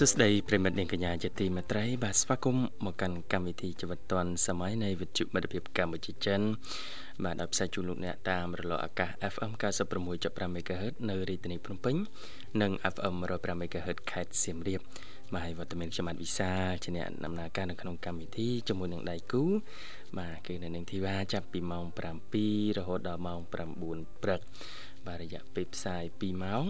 [0.00, 6.40] សួស្តីប្រិមិត្តនាងកញ្ញាជាទីមេត្រីបាទស្វាគមន៍មកកាន់កម្មវិធីជីវិតឌွန်សម័យនៃវិទ្យុមិត្តភាពកម្ពុជាចិន
[7.24, 9.52] បាទដល់ផ្សាយជូនលោកអ្នកតាមរលកអាកាស FM
[10.04, 11.96] 96.5 MHz នៅរាជធានីភ្នំពេញ
[12.62, 14.80] និង FM 105 MHz ខេត្តសៀមរាប
[15.34, 19.42] បាទហើយវត្តមានខ្ញុំបាទវិសាលជាអ្នកដំណើរការនៅក្នុងកម្មវិធីជាមួយនឹងដៃគូ
[20.18, 21.84] បាទគឺនៅនឹងធីវ៉ាចាប់ពីម៉ោង
[22.36, 23.52] 7រហូតដល់ម៉ោង9
[24.22, 24.40] ព្រឹក
[25.08, 26.64] បាទរយៈពេលផ្សាយ2ម៉ោង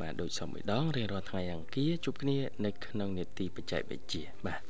[0.00, 4.60] បាទដូចសមមួយដងរៀងរាល់ថ្ងៃអង្គារជួបគ្នានៅក្នុងនេតិបច្ចេកវិទ្យាបាទ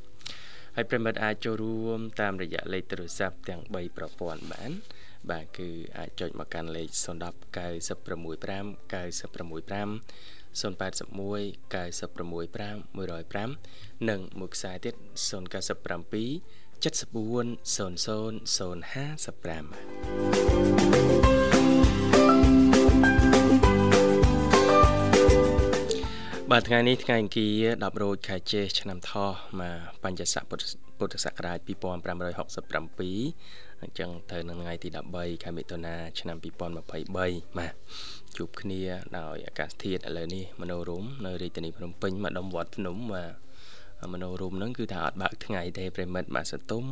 [0.75, 4.71] ហើយប្រិមិត្តអាចចូលរួមតាមរយៈលេខទូរស័ព្ទទាំង3ប្រព័ន្ធបាន
[5.31, 6.91] បាទគឺអាចចុចមកកាន់លេខ010
[7.55, 10.63] 965 965 081
[11.73, 14.97] 965 105និងមួយខ្សែទៀត097
[21.31, 21.34] 74
[26.57, 27.53] បាទថ្ងៃនេះថ្ងៃអង្គារ
[27.83, 30.55] 10រោចខែចេសឆ្នាំថោះមកបញ្ញស័កពុ
[31.05, 31.69] ទ្ធសករាជ2567
[33.81, 37.73] អញ្ចឹងទៅនៅថ្ងៃទី13ខែមិថុនាឆ្នាំ2023បាទ
[38.37, 38.81] ជួបគ្នា
[39.19, 43.25] ដោយអាកាសធាតុឥឡូវនេះមនោរមនៅរាជធានីភ្នំពេញម្ដុំវត្តភ្នំបា
[44.03, 46.83] ទមនោរមហ្នឹងគឺថាអត់បើកថ្ងៃទេប្រិមិត្តបាទសតុំ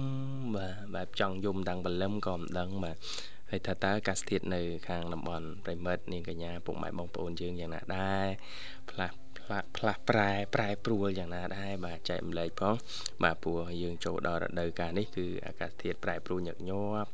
[0.56, 2.98] បាទបែបចង់យំដាំងបលឹមក៏មិនដឹងបាទ
[3.50, 8.28] ហើយថាតើអាកាសធាតុនៅខាងតំបន់ប្រិមិត្តនាងកញ្ញាពុកម៉ែបងប្អូនយើងយ៉ាងណាដែរ
[8.92, 12.76] ផ្លាស់ ផ្លាស់ផ្លាស់ប្រែប្រែប្រួលយ៉ាងណាដែរបាទចែកម្លែកផង
[13.24, 17.10] បាទព្រោះយើងចូលដល់រដូវកាលនេះគឺអាកាសធាតុប្រែប្រួលញឹកញាប់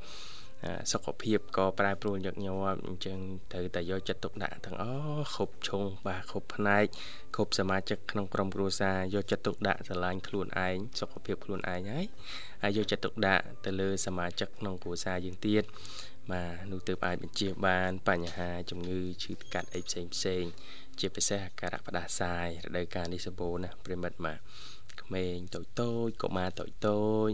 [0.92, 3.18] សុខភាពក៏ប្រែប្រួលញឹកញាប់អញ្ចឹង
[3.52, 4.86] ត្រូវតែយកចិត្តទុកដាក់ទាំងអ
[5.18, 6.86] ស់គ្រប់ឈុងបាទគ្រប់ផ្នែក
[7.36, 12.06] គ្រប់សមាជិកក្នុងក្រុមគ្រួសារយកចិត្តទុកដាក់ស្រឡាញ់ខ្លួនឯងសុខភាពខ្លួនឯងហើយ
[12.64, 15.64] ហើយយកចិត្តទុកដាក់ទៅលើសមាជិកក្នុងគ្រួសារយើងទៀត
[16.32, 20.44] បាទនោះទើបអាចបញ្ជាបាន បញ្ហាជំងឺឈឺកាត់អីផ្សេងផ្សេង
[21.02, 24.40] ជាពិសេសអាការៈផ្ដាសាយរដូវកាលនេះសម្បូរណាស់ប្រិមិត្តបាទ
[25.02, 27.32] ក្មេងតូចតូចកុមារតូចតូច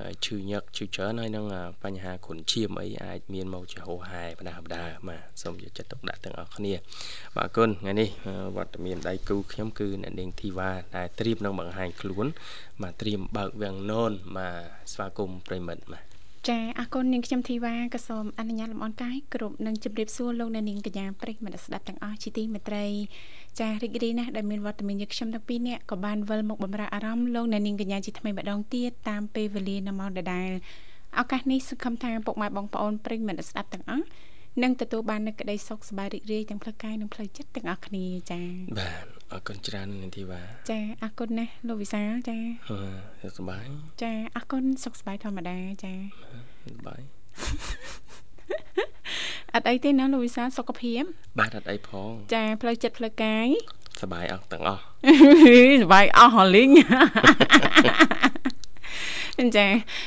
[0.00, 1.46] ហើយឈឺញឹកឈឺច្រើនហើយនឹង
[1.84, 6.74] បញ្ហាគ្រុនឈាមអីអាចមានមកជាហូរហែបដាបដាបាទសូមយកចិត្តទុកដាក់ទាំងអស់គ្នា
[7.36, 8.08] បាទអរគុណថ្ងៃនេះ
[8.56, 12.26] វត្តមានដៃគូខ្ញុំគឺអ្នកនាងធីវ៉ាដែលត្រៀមនឹងបង្ហាញខ្លួន
[12.82, 14.62] បាទត្រៀមបើកវាំងណូនបាទ
[14.92, 16.11] ស្វាគមន៍ប្រិមិត្តបាទ
[16.48, 22.86] ចាអរគុណនាងខ្ញុំធីវ៉ាក៏សូមអនុញ្ញាតលំអរកាយគ្រប់នឹងជម្រាបសួរលោកអ្នកនាងកញ្ញាប្រិយមិត្តស្ដាប់ទាំងអស់ជាទីមេត្រី
[23.60, 30.50] ចារីករាយណាស់ដែលមានវត្តមានយើងខ្ញុំទាំងពីរនាក់ក៏បានវិលមកបំរើអារម្មណ៍លោកអ្នកនាងកញ្ញាជាថ្មីម្ដងទៀតតាមពេលវេលានៅម៉ោងដដែល
[31.20, 34.06] ឱកាសនេះសង្ឃឹមថាពុកម៉ែបងប្អូនប្រិយមិត្តស្ដាប់ទាំងអស់
[34.62, 38.46] នឹងទទួលបាននូវក្តីសុខសប្បាយរីករាយទាំងផ្លូវកាយនិងផ្លូវចិត្តទាំងអស់គ្នាចា៎
[38.78, 42.36] បាទ អរគុណច្រើននាងធីវ៉ាចាអរគុណណាស់លោកវិសាលចា
[43.22, 43.66] សុខសប្បាយ
[44.02, 45.92] ចាអរគុណសុខសប្បាយធម្មតាចា
[46.66, 47.00] សប្បាយ
[49.54, 51.02] អត់អីទេណាលោកវិសាលសុខភាព
[51.38, 53.48] បាទអត់អីផងចាផ្លូវចិត្តផ្លូវកាយ
[54.00, 54.82] សប្បាយអស់ទាំងអស់
[55.82, 56.70] សប្បាយអស់ហលីង
[59.56, 59.66] ចា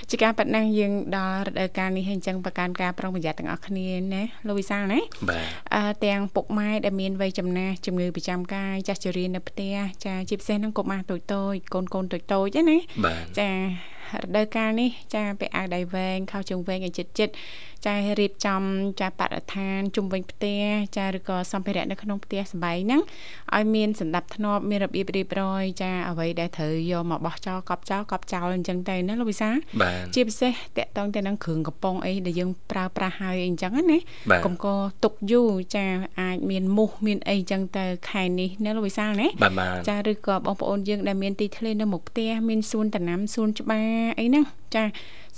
[0.09, 4.99] ជាការប៉ັດណាស់យើងដល់រដូវកាលនេះហើយអញ្ចឹងប្រកាន់ការប្រុងប្រយ័ត្នទាំងអស់គ្នាណាលោកវិសាលណា
[5.29, 9.75] បាទអឺទាំងពុកម៉ែដែលមានវ័យចំណាស់ជំងឺប្រចាំកាយចាស់ជរានៅផ្ទះ
[10.05, 12.77] ចាជាពិសេសនឹងកុមារតូចតូចកូនកូនតូចតូចណា
[13.39, 13.49] ចា
[14.21, 17.29] រដូវកាលនេះចាពាក់អាវដៃវែងខោជើងវែងឲ្យជិតជិត
[17.85, 18.61] ចារៀបចំ
[19.01, 20.61] ចាបរិស្ថានជុំវិញផ្ទះ
[20.97, 23.01] ចាឬក៏សម្ភារៈនៅក្នុងផ្ទះសម្បែងហ្នឹង
[23.55, 29.49] ឲ្យមានសណ្ដាប់ធ្នាប់មានរបៀបរៀបរយចាអ្វីដែលត្រូវយកមកបោះចោលកប់ចោលកប់ចោលអញ្ចឹងទៅណាលោកវិសា
[30.15, 33.97] ជាពិសេសតកតងទៅនឹងគ្រឿងកំប៉ុងអីដែលយើងប្រើប្រាស់ហើយអញ្ចឹងណា
[34.45, 34.67] កុំក
[35.03, 35.85] ទុកយូរចា
[36.21, 39.27] អាចមានមូសមានអីអញ្ចឹងទៅខែនេះណាលោកវិសាណា
[39.89, 44.43] ចាឬក៏បងប្អូនយើងដែលមានទីធ្លានៅមុខផ្ទះមានសួនតំណាំសួនច្បារអីហ្នឹង
[44.75, 44.83] ចា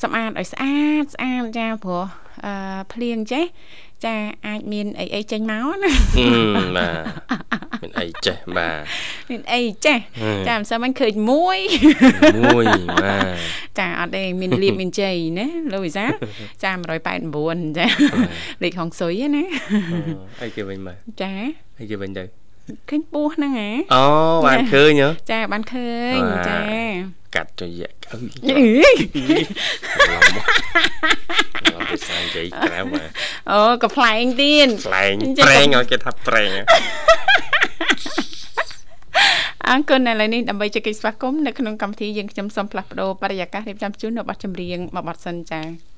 [0.01, 2.05] សម្អាតឲ្យស្អាតស្អាតចាព្រោះ
[2.45, 2.53] អឺ
[2.93, 3.45] ភ្លៀងចេះ
[4.05, 4.15] ចា
[4.47, 5.91] អាចមានអីអីចេញមកណា
[6.77, 8.81] បាទមានអីចេះបាទ
[9.29, 9.99] មានអីចេះ
[10.47, 11.59] ចាមិនសិនមិនឃើញមួយ
[12.45, 12.65] មួយ
[13.03, 16.05] បាទចាអត់ទេមានលៀបមានជ័យណាលោកវិសា
[16.63, 16.71] ចា
[17.23, 17.85] 189ចា
[18.63, 19.43] លេខហងស៊ុយណា
[20.41, 21.31] អីគេវិញមើលចា
[21.79, 22.23] អីគេវិញទៅ
[22.89, 24.03] ឃើញពោះហ្នឹងហ៎អូ
[24.47, 24.91] បានឃើញ
[25.31, 26.17] ចាបានឃើញ
[26.49, 26.59] ចា
[27.35, 28.21] កាត់ចយៈអឺឡំ
[31.89, 33.01] ទៅសាយជ័យក្រៅមក
[33.51, 35.13] អូកំ pl ែងទៀតប្លែង
[35.45, 36.49] ប្រេងឲ្យគេថាប្រេង
[39.67, 45.96] អរគុណឥឡូវនេះដើម្បីជែកស្វាគមន៍នៅក្នុងកម្មវិធីយើងខ្ញុំសូមផ្លាស់ប្ដូរបរិយាកាសរៀបចំជូននៅបទចម្រៀងមួយបទសិនចា៎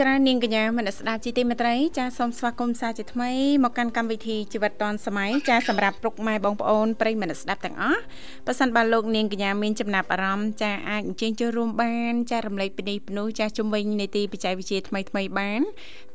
[0.00, 3.30] ច្រើននាងកញ្ញាមនស្ដាប់ជីទីមេត្រីចាសូមស្វាគមន៍សាជាថ្មី
[3.64, 8.00] មកកាន់កម្មវិធីជីវិតឌွန်សម័យចាសម្រាប់ប្រុកម៉ែបងប្អូនប្រិយមិត្តស្ដាប់ទាំងអស់
[8.46, 15.60] ប៉ះសិនបើលោកនាងកញ្ញាមានចំណាប់អារម្មណ៍ចាអាចអញ្ជើញចូលរួមបានចារំលែកពីនេះពីនោះចាជំវិញនីតិបច្ចេកវិទ្យាថ្មីថ្មីបាន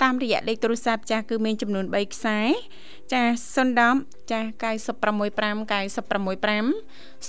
[0.01, 2.39] តាមរយៈលេខទូរស័ព្ទចាគឺមានចំនួន3ខ្សែ
[3.13, 6.65] ចា010 ចា965 965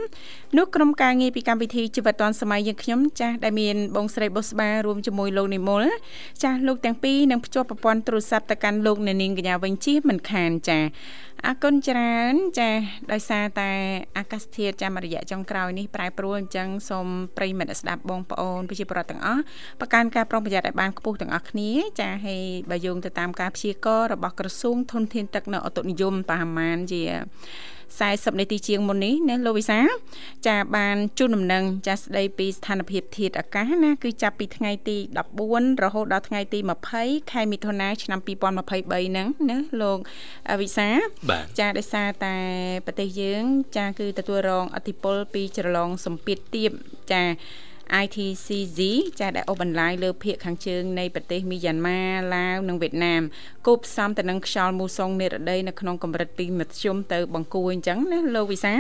[0.57, 5.83] នោះក្រុមការងារពីកម្មវិធីជីវិតឌွန်សម័យយើងខ្ញុំចាស់ដែលមានបងស្រីបុស្បារួមជាមួយលោកនិមល
[6.43, 10.87] ចាស់លោកទាំងពីរនឹងភ្ជាប់ប្រព័ន្ធទូរស័ព្ទទៅកាន់លោកអ្នកនាងកញ្ញាវិញជាមិនខានចាស់
[11.45, 12.69] អរគុណច្រើនចា
[13.11, 13.71] ដោយសារតែ
[14.17, 19.41] អាកាសធាតុចាំរយៈចុងក្រោយនេះប្រែប្រួលអញ្ចឹងសូមប្រិយមិត្តស្ដាប់បងប្អូនប្រជាពលរដ្ឋទាំងអស់
[19.79, 27.03] ប្រកាន់ការប្រុងប្រយ័ត្នឲ្យបានខ្ពស់ទាំងអស់គ្នាចាហើយបើយោងទៅតាមការព្យាករណ៍របស់ក្រសួងធនធានទឹកនៅឧតុនិយមប្រហែលជា
[27.95, 29.79] 40នាទីជាងមុននេះណាលោកវិសា
[30.47, 34.97] ចាបានជូនដំណឹងចាស្ដីពីស្ថានភាពធាតុអាកាសណាគឺចាប់ពីថ្ងៃទី
[35.39, 36.59] 14រហូតដល់ថ្ងៃទី
[36.95, 38.27] 20ខែមិថុនាឆ្នាំ2023
[39.09, 39.97] ហ្នឹងណាលោក
[40.61, 40.89] វិសា
[41.59, 42.35] ចាដោយសារតែ
[42.85, 43.43] ប្រទេសយើង
[43.77, 46.71] ចាគឺទទួលរងអធិបុលពីច្រឡងសម្ពាធទៀប
[47.11, 47.23] ចា
[48.03, 48.79] ITCZ
[49.19, 51.99] ចាដែលអូសបន្លាយលើភាគខាងជើងនៃប្រទេសមីយ៉ាន់ម៉ា
[52.35, 53.21] ឡាវនិងវៀតណាម
[53.67, 58.73] គូផ្សំទៅនឹងខ្យល់មូសុងនិរដីនៅក្នុងកម្រិតពីមធ្យមទៅបង្គួរអញ្ចឹងណាលោកវិសា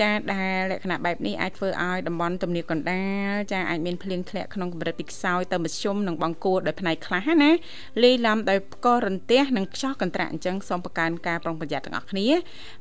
[0.00, 7.50] ចាដែលលក្ខណៈបែបនេះអាចធ្វើឲ្យតំបន់ទំនាបកណ្ដាលចាអាចមានភ្លៀងធ្លាក់ក្នុងកម្រិតពីខ្សោយទៅមធ្យមនិងបង្គួរដោយផ្នែកខ្លះណា
[8.02, 12.28] លាយឡំដោយផ្គររន្ទះនិងខ្យល់កន្ត្រាក់អញ្ចឹងសូមបង្កើនការប្រុងប្រយ័ត្នទាំងអស់គ្នា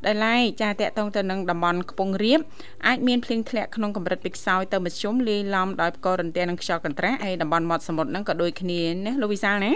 [0.05, 2.39] ដែលឡែកចាតកតងទៅនឹងតំបន់ខ្ពង់រាប
[2.87, 9.73] អាចមានភ្លៀងធ្លាក់ក្នុងកម្រិតពីខ្សោយទៅមធ្យមលាយឡំដោយផ្គររន្ទះនិងខ្យល់កន្ត្រាក់ហើយតំបន់មាត់សមុទ្រហ្នឹងក៏ដូចគ្នាណាលោកវិសាលណា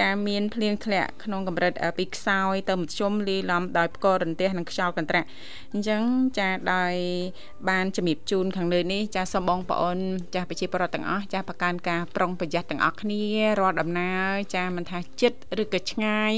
[0.00, 5.26] ចាមានភ្លៀងធ្លាក់ក្នុងកម្រិតពីខ្សោយទៅមធ្យមលាយឡំដោយផ្គររន្ទះនិងខ្យល់កន្ត្រាក់
[5.72, 6.02] អញ្ចឹង
[6.38, 6.94] ចាដោយ
[7.68, 9.98] បានជំរាបជូនខាងលើនេះចាសូមបងប្អូន
[10.34, 13.22] ចាប្រជាពលរដ្ឋទាំងអស់ចាប្រកាន់ការប្រុងប្រយ័ត្នទាំងអស់គ្នា
[13.60, 16.32] រាល់ដំណើរចាមិនថាចិត្តឬក៏ឆ្ងាយ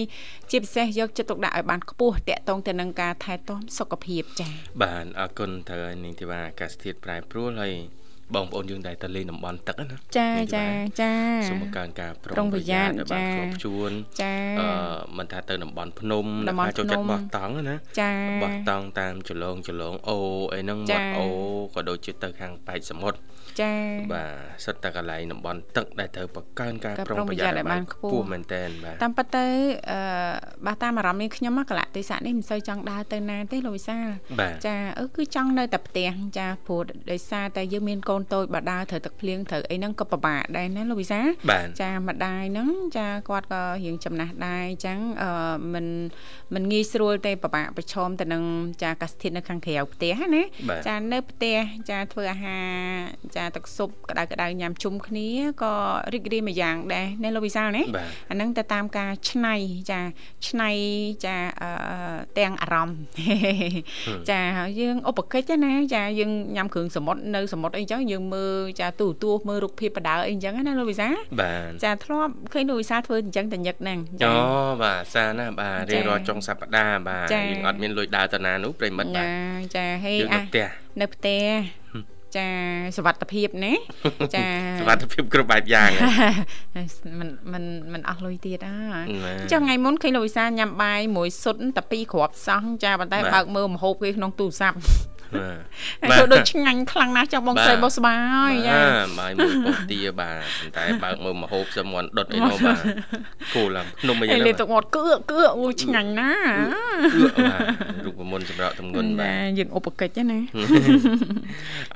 [0.50, 4.48] ជាពិសេសយកចិត្តទុកដាក់ឲ្យបានខ្ពស់តាក់ទងទៅនឹងការថែទាំសុខភាពចា
[4.82, 7.74] បាទអរគុណទៅនាងធីវ៉ាអាកាសធាតុប្រែប្រួលហើយ
[8.34, 10.66] បងប្អូនយើងដែលទៅលេងតំបន់ទឹកណាចាចា
[11.00, 11.12] ចា
[11.50, 13.90] សូមកើនការប្រុងប្រយ័ត្នឲ្យបានគ្រប់ជួន
[14.22, 14.68] ចាអឺ
[15.18, 20.18] មិនថាទៅតំបន់ភ្នំដល់ចូលចិត្តបោះតង់ណាចាបោះតង់តាមចលងចលងអូ
[20.52, 21.26] អីហ្នឹងមាត់អូ
[21.74, 23.18] ក៏ដូចជាទៅខាងប៉ែកសមុទ្រ
[23.60, 23.72] ចា
[24.12, 29.46] បាទសិតតែកន្លែងតំបន់ទឹកដែលត្រូវបង្កើនការប្រុងប្រយ័ត្នឲ្យបានខ្ពស់មែនតើបាទតាមពិតទៅ
[29.90, 29.98] អឺ
[30.66, 34.06] បាទតាមអារម្មណ៍នេះខ្ញុំកលៈទេសៈនេះមិនសូវចង់ដើរទៅណាទេលោកវិសាល
[34.66, 36.80] ចាអឺគឺចង់នៅតែផ្ទះចាព្រោះ
[37.10, 41.20] ដោយសារតែយើងមានកូនតូចបដាត្រូវទឹកភ្លៀងត្រូវអីហ្នឹងក៏ពិបាកដែរណាលោកវិសា
[41.80, 42.68] ចាម្ដាយហ្នឹង
[42.98, 45.30] ចាគាត់ក៏រៀងចំណាស់ដែរអញ្ចឹងអឺ
[45.74, 45.86] មិន
[46.54, 48.42] មិនងាយស្រួលទេពិបាកប្រឈមទៅនឹង
[48.82, 50.42] ចាអាកាសធាតុនៅខាងក្រៅផ្ទះណា
[50.86, 51.56] ចានៅផ្ទះ
[51.90, 52.68] ចាធ្វើអាហារ
[53.36, 55.28] ចាទឹកស៊ុបក្តៅក្តៅញ៉ាំជុំគ្នា
[55.62, 55.72] ក៏
[56.12, 57.82] រីករាយមួយយ៉ាងដែរណាលោកវិសាលណា
[58.30, 59.54] អាហ្នឹងទៅតាមការឆ្នៃ
[59.90, 60.00] ចា
[60.48, 60.70] ឆ្នៃ
[61.24, 61.36] ចា
[62.38, 62.98] ទាំងអារម្មណ៍
[64.30, 64.40] ចា
[64.80, 71.07] យើងឧបកិច្ចណាចាយើងញ៉ាំគ្រឿងសមុទ្រនៅសមុទ្រអីចឹងយើងមើលចាទូទួមើលរូបភាពបដើអីចឹងណាលោកវិសា
[71.41, 74.33] បាទចាធ្លាប់ឃើញលោកវិសាធ្វើអញ្ចឹងតែញឹកហ្នឹងអូ
[74.83, 80.41] បាទសាណាបាទរៀងរាល់ចុងសប្តាហ៍បាទយើងអត់មានលុយដើរទៅណានោះប្រិមិត្តបាទចាហេអា
[81.01, 81.41] នៅផ្ទះ
[82.37, 82.47] ចា
[82.97, 83.73] សវត្ថភាពណា
[84.35, 84.45] ចា
[84.81, 85.89] សវត្ថភាពគ្រប់បែបយ៉ាង
[87.19, 88.69] มันมันมันអស់លុយទៀតអ
[89.45, 94.77] ញ្ចឹងថ្ងៃមុនឃើញលោកវិសាញ៉ាំបាយមួយសុទ្ធតែពីរគ្រាប់សោះចាប៉ុន្តែបើកមើលម្ហូបគេក្នុងទូរស័ព្ទ
[96.10, 98.78] បាទដូចឆ្ងាញ់ខ្លាំងណាស់ចង់បងស្រីបងស្បាហើយចា
[99.18, 102.78] បាយមួយពោះទាបាទប៉ុន្តែបើកមើលម្ហូបសមុនដុតអីនោះបាទ
[103.54, 106.48] គូឡើងភ្នំអីហ្នឹងលេទឹកមាត់គឿកគឿកអូឆ្ងាញ់ណាស់
[107.14, 107.60] គឿកបាទ
[108.06, 110.38] រូបមន្តសម្រាប់ទម្ងន់បាទយើងឧបកិច្ចណា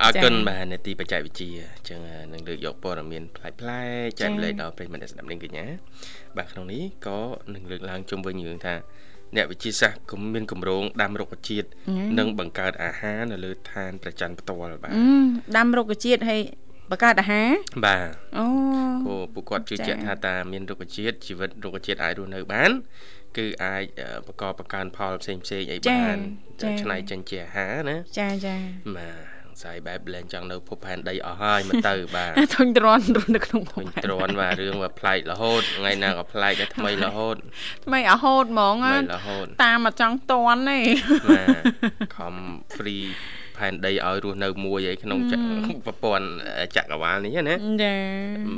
[0.01, 1.99] អរគុណបាទនេតិបច្ចេកវិទ្យាអញ្ចឹង
[2.33, 3.81] នឹងលើកយកព័ត៌មានផ្លែផ្លែ
[4.19, 5.65] ចែកម្លែកដល់ប្រិយមិត្តស្ដាប់នាងកញ្ញា
[6.37, 7.19] បាទក្នុងនេះក៏
[7.53, 8.75] នឹងលើកឡើងជុំវិញរឿងថា
[9.35, 11.67] អ្នកវិទ្យាសាស្ត្រក៏មានគម្រោងដាំរុក្ខជាតិ
[12.19, 14.93] និងបង្កើតអាហារនៅលើឋានប្រច័នផ្ទាល់បាទ
[15.57, 16.41] ដាំរុក្ខជាតិហើយ
[16.91, 17.49] បង្កើតអាហារ
[17.85, 18.45] បាទអូ
[19.05, 22.71] ព្រោះពួកគាត់ជឿជាក់ថាតាមានរុក្ខជាតិជីវិតរុក្ខជាតិអាចរស់នៅបាន
[23.37, 23.83] គឺអាច
[24.27, 26.17] ប្រកបបង្កើនផលផ្សេងផ្សេងអីបាន
[26.81, 28.55] ឆ្នៃចេញជាអាហារណាចាចា
[28.97, 29.30] បាទ
[29.63, 37.35] ស័យបែបលែងចង់នៅភពផែនដីអស់ហើយមកទៅបាទធុញទ្រាន់រស់នៅក្នុងភពធុញទ្រាន់បាទរឿងว่าប្លែករហូតថ្ងៃណាក៏ប្លែកដែរថ្មីរហូត
[37.85, 38.75] ថ្មីរហូតហ្មង
[39.15, 40.79] រហូតតាមមកចង់តន់ទេ
[41.27, 41.63] បាទ
[42.17, 42.35] ខំ
[42.75, 43.05] free
[43.57, 45.19] ផែនដីឲ្យរស់នៅមួយឯក្នុង
[45.85, 46.25] ប្រព័ន្ធ
[46.75, 47.95] ចក្រវាលនេះណាចា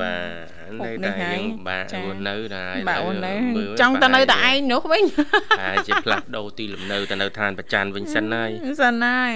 [0.01, 0.15] បា
[0.67, 3.33] ទនៅតែយើងបាទរស់នៅតែបាទអូននៅ
[3.81, 5.03] ចង់ទៅនៅតែឯងនោះវិញ
[5.61, 8.49] ហើយជាផ្លាស់ដូរទីលំនៅទៅនៅឋានប្រច័នវិញសិនហើយ
[8.81, 9.33] សិនហើយ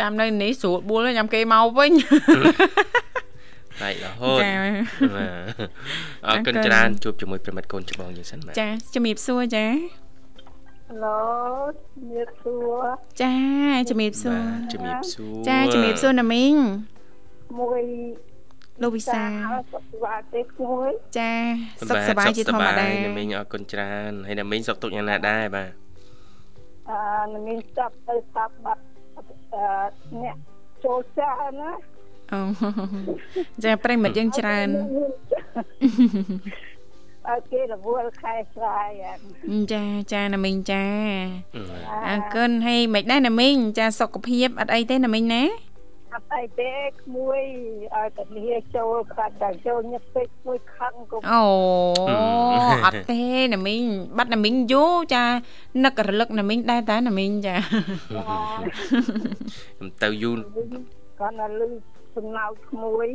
[0.00, 1.92] ចាំនៅនេះស្រួលបួលញ៉ាំគេមកវិញ
[3.82, 4.38] តែរហូត
[6.26, 9.66] អរគុណច្រើនជួបជាមួយប្រិមិត្តកូនច្បងយើងសិនបាទចាជំរាបសួរចា
[11.04, 11.20] ឡូ
[11.94, 12.84] ជំរាបសួរ
[13.22, 13.34] ចា
[13.90, 16.54] ជំរាបសួរជំរាបសួរចាជំរាបសួរណាមីង
[17.60, 17.82] មួយ
[18.82, 19.22] លោកវិសា
[19.72, 21.32] សុខសប្បាយទេមួយចា
[21.88, 25.70] សុខសប្បាយជាធម្មតាណាមីងអរគុណច្រើនហើយណាមីងសុខទុក្ខយ៉ាងណាដែរបាទ
[26.90, 26.98] អឺ
[27.34, 28.82] ណាមីងចាប់ទៅស្ដាប់បាត់
[30.22, 30.36] អ្នក
[30.84, 31.70] ចូលចាស់ណា
[32.32, 32.40] អូ
[33.64, 34.68] ចាប្រិមិត្តយើងច្រើន
[37.30, 38.90] ឲ្យគេរវល់ខែស្រាយ
[39.72, 40.84] ចាចាណាមីងចា
[42.08, 45.42] អរគុណហើយមិនដែរណាមីងចាសុខភាពអត់អីទេណាមីងណា
[46.14, 47.40] អត់អីទេក្មួយ
[47.94, 51.44] ឲ្យតានេះចូលខ្លាចតែចូលញឹកពេកមួយខឹងក៏អូ
[52.86, 53.20] អត់ទេ
[53.54, 53.82] ណាមីង
[54.16, 55.24] បាត់ណាមីងយូចា
[55.84, 60.38] នឹករលឹកណាមីងដែរតាណាមីងចាខ្ញុំទៅយូរ
[61.20, 61.68] គាត់ណាលឺ
[62.16, 63.08] សំណៅក្មួយ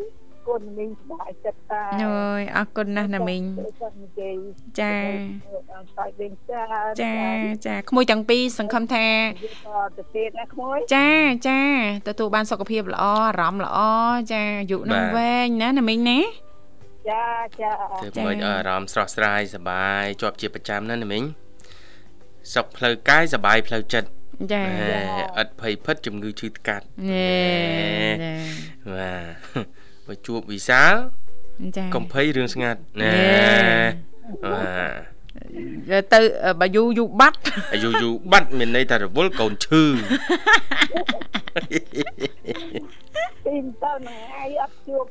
[0.47, 3.43] គុណមីងសប្បាយចិត្តតាអើយអរគុណណាស់ណាមីង
[4.81, 4.95] ចា
[7.01, 7.15] ចា
[7.67, 9.07] ចាក្មួយទាំងពីរសង្ឃឹមថា
[9.97, 11.09] ទៅទៀតណាក្មួយចា
[11.47, 11.61] ចា
[12.07, 13.79] ទទួលបានសុខភាពល្អអារម្មណ៍ល្អ
[14.31, 16.19] ចាអាយុនឹងវែងណាណាមីងណា
[17.09, 17.25] ចា
[17.61, 17.71] ចា
[18.15, 21.23] ធ្វើឲ្យអារម្មណ៍ស្រស់ស្រាយសប្បាយជាប់ជាប្រចាំណាណាមីង
[22.53, 24.09] សុខផ្លូវកាយសប្បាយផ្លូវចិត្ត
[24.51, 24.63] ចា
[25.37, 27.31] អត់ភ័យភិតជំងឺឈឺថ្កាត់ណែ
[28.95, 29.13] បា
[29.75, 29.80] ទ
[30.11, 30.93] បើជួបវិសាល
[31.77, 33.11] ចាកំភៃរឿងស្ងាត់ណែ
[34.51, 36.19] បាទទៅ
[36.61, 37.37] បើយូយូបាត់
[37.83, 39.93] យូយូបាត់មានន័យថារវល់កូនឈឺក
[43.45, 45.05] ទីនទៅមួយថ្ងៃអត់ជួប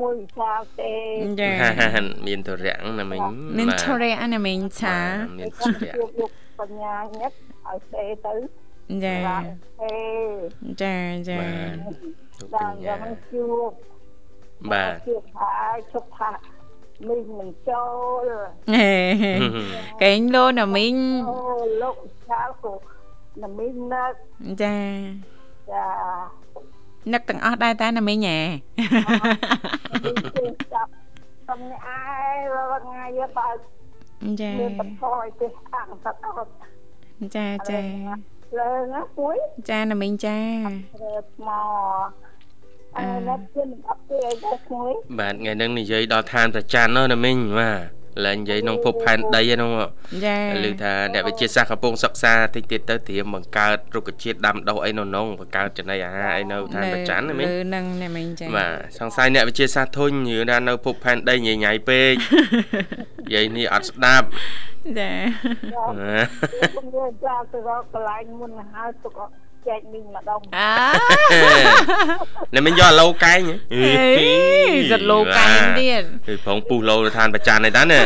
[0.00, 0.94] មួយសាទេ
[1.40, 1.50] ចា
[2.26, 3.20] មានទរៈណាមិញ
[3.58, 4.98] មានធរៈណាមិញឆា
[5.38, 7.32] មានទគាត់រៈជួបលោកបញ្ញាញឹក
[7.68, 8.34] ឲ្យទេទៅ
[9.04, 9.44] ចាបាទ
[9.80, 9.96] ទេ
[10.82, 10.94] ចា
[11.28, 13.70] ចាបាទលោកដល់បយ៉ាញ្ញាងជួប
[14.70, 16.30] បាទជួបហើយឈប់ថា
[17.08, 17.84] មីងមិនចូ
[18.26, 18.30] ល
[18.74, 18.92] ហេ
[20.02, 20.94] កេងលោណាមិញ
[21.28, 21.38] អូ
[21.82, 22.72] លោកឆាលក៏
[23.42, 24.16] ណាមីងណាត់
[24.62, 24.76] ចា
[25.72, 25.86] ចា
[27.12, 28.38] នឹកទាំងអស់ដែរតាណាមិញហ៎
[30.04, 30.90] មីងជិះចាប់
[31.48, 31.98] តំនេះឯ
[32.34, 33.48] ងរាល់ថ្ងៃយកបើ
[34.40, 36.50] ចាមានបន្ថយទេអាំងទឹកអត់
[37.34, 37.80] ចាចា
[38.58, 39.36] លើណាមួយ
[39.70, 40.38] ចាណាមិញចា
[41.02, 41.48] រើថ្ម
[42.98, 49.70] អើណាត់ជិះអត់ទេអីដែរមួយបាទថ្ងៃហ្នឹងនិយាយដល់ឋានប្រច័នណណាមិញបាទ ឡើងនិយាយក្នុងភពផែនដីហ្នឹង
[50.24, 62.14] ចាឮថាអ្នកវិទ្យាសាស្ត្រកំពុងសិក្សាតិចទៀតទៅត្រៀមបង្កើតរុក្ខជាតិដាំដុះអីនៅក្នុងបង្កើតចំណីអាហារអីនៅឋានប្រច័នណាមិញលើនឹងណាមិញចាបាទសង្ស័យអ្នកវិទ្យាសាស្ត្រធុញយឺថានៅភពផែនដីញញ៉ៃពេក
[63.26, 64.26] និយាយនេះអត់ស្ដាប់
[64.98, 65.12] ចា
[65.62, 69.18] ខ្ញុំនិយាយចាទៅរកកន្លែងមុនហើយទុក
[69.68, 70.70] ចែកមីងម្ដងអើ
[72.54, 74.28] អ្នកមិញយកឡូកែងហ៎ហេ
[74.90, 78.00] សិតលោកែងទៀតគឺប្រងពុះឡូទៅឋានប្រច័នឯតាណា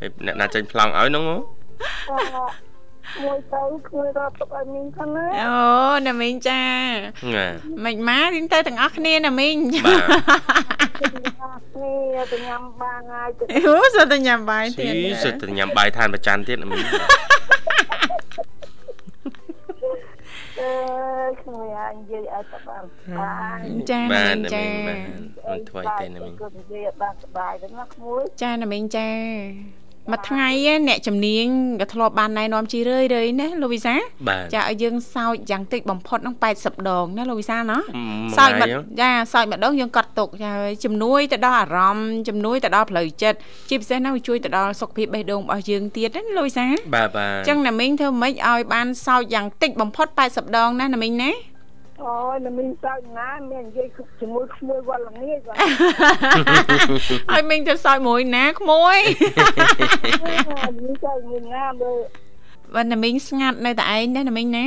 [0.00, 1.36] ហើយអ្នកណាចេញប្លង់ឲ្យហ្នឹងហ៎
[3.22, 5.54] មួយទៅគឺរកទុកឲ្យមីងខាងណាអូ
[6.06, 6.62] ណាមិញចា
[7.34, 7.46] ណា
[7.84, 16.78] មិនមករៀងទៅទាំងអស់គ្នាណាមិញបាទនេះទៅញ៉ាំបានហើយទៅអូសុទ្ធតែញ៉ាំបាយទៀតស៊ីសិតតែញ៉ាំបាយឋានប្រច័នទៀតណាមិញ
[20.60, 20.72] អើ
[21.40, 22.84] ខ្ញុំអាចនិយាយឲ្យទៅបាន
[23.18, 23.60] បាន
[23.90, 29.08] ចាណាបាទមិញណាចាមិញបាទមិនធ្វើអីទេណាមិញគឺនិយាយបានសុបាយទៅណាមួយចាណាមិញចា
[30.10, 31.46] មួយថ្ងៃឯងអ្នកជំនាញ
[31.80, 33.94] ក៏ធ្លាប់បានណែនាំជីរឿយរឿយណាលោកវិសា
[34.28, 37.80] បាទចាឲ្យយើងសោចយ៉ាងតិចបំផុតហ្នឹង80ដងណាលោកវិសាណាមួ
[38.32, 43.38] យសោចមកថ្ងៃហ៎ចាសោចម្ដងយើងកត់ទុកចាហើយជំនួយទៅដល់អារម្មណ៍ជំនួយទៅដល់ផ្លូវចិត្ត
[43.68, 51.30] ជាពិសេសណាវាជួយទៅដល់សុខភាពបេះដូងរបស់យើងទៀតណាលោកវិសាបាទបាទអញ្ចឹងណាមីងធ្វើម៉េចឲ្យបានសោចយ៉ាងតិចបំផុត80ដងណាណាមីងណា
[52.06, 53.88] អូយនៅមានសើចណាមាននិយាយ
[54.20, 55.56] ជាមួយក្មួយវល់ល្ងាចបាទ
[57.32, 58.98] ឲ្យមីងទៅសោចមួយណាក្មួយ
[60.82, 61.92] នេះទៅមានណាបើ
[62.74, 64.66] បើណាមីងស្ងាត់នៅតែឯងណាណាមីងណា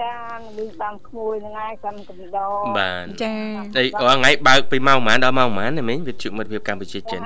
[0.00, 0.12] ចា
[0.56, 3.32] មានបានក្មួយហ្នឹងឯងកាន់កំដរបាទចា
[3.76, 7.22] អីរាល់ថ្ងៃបើកពីម៉ោងប៉ុន្មានដល់ម៉ោងប៉ុន្មានណាមិញវិទ្យុមិត្តភាពកម្ពុជាចិន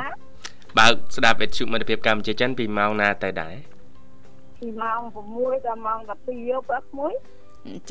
[0.78, 3.54] បើកស្ដាប់វិទ្យុមិត្តភាពកម្ពុជាចិនពីម៉ោងណាទៅដែរ
[4.60, 5.00] ពីម៉ោង
[5.34, 7.14] 6ដល់ម៉ោង12យប់អត់មួយ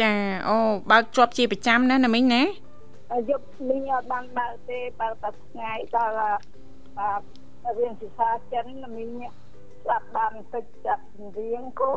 [0.02, 0.12] ចា
[0.48, 0.58] អូ
[0.92, 2.42] បើកជាប់ជាប្រចាំណាណាមីងណា
[3.12, 6.14] ហើយយប់មីងអត់បានបើកទេបើកតែថ្ងៃដល់
[6.98, 7.22] បាទ
[7.78, 9.10] រៀនភាសាចិនមីង
[9.82, 11.04] ស្ដាប់បានតិចចាប់
[11.38, 11.92] រៀងគោ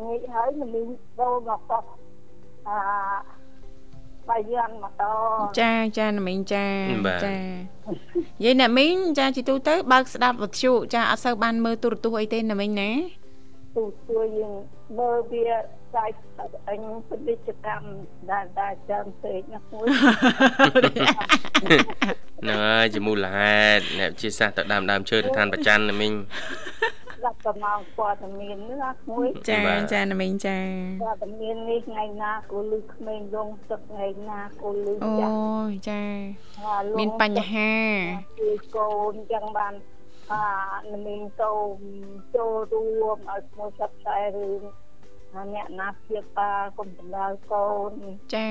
[0.00, 1.84] ងាយហើយមីងចូលមកតោះ
[2.68, 2.78] អា
[4.28, 5.04] បាយ័នមកត
[5.60, 6.66] ចាចាណាមីងចា
[7.24, 7.36] ចា
[8.42, 12.90] និយាយណាមីងចាជីទូទៅបើកស្ដាប់វិទ្យុចាអត់សូវបានមើលទូរទស្សន៍អីទេណាមីងណា
[13.76, 14.52] ទូជួយយើង
[14.98, 15.44] មើលវា
[15.94, 16.10] សាយ
[16.68, 17.88] អញពាណិជ្ជកម្ម
[18.30, 19.86] ដែលដែលចាំពេកណាមួយ
[22.40, 26.12] ហ្នឹងហើយជាមូលហេតុអ្នកវិទ្យាសាស្ត្រទៅដើមដើមឈើទៅឋានប្រច័នណាមិញ
[27.24, 30.58] ដាក់កំងព័ត៌មានណាមួយចាបាទចាណាមីងចា
[31.02, 36.02] ព័ត៌មាននេះថ្ងៃណាក៏លឺក្មេងលងទឹកថ្ងៃណាក៏លឺអូចាស់យចា
[36.60, 37.72] ថាលងមានបញ្ហា
[38.40, 39.74] គឺកូនចឹងបាន
[40.32, 40.44] អា
[40.90, 41.52] នឹងមានទៅ
[42.36, 44.62] ចូលរួមឲ្យឈ្មោះសັບខ្សែរឿង
[45.36, 47.92] អាអ្នកណាព្យាបាលគុំសម្ដៅកូន
[48.34, 48.50] ចា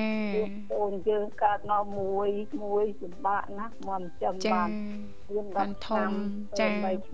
[0.74, 2.30] កូនយើងកើតមកមួយ
[2.64, 4.70] មួយសម្បាក់ណាស់មកចាំចាបាន
[5.32, 6.10] រៀនបានធំ
[6.60, 6.68] ចា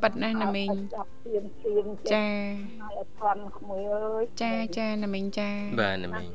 [0.03, 2.27] ប៉ិតណាស់ណាមីងចាប់ទៀនទៀនចា
[2.81, 5.49] ហើយអត់ធន់ក្មួយអើយចាចាណាមីងចា
[5.79, 6.25] បាទណាមិញ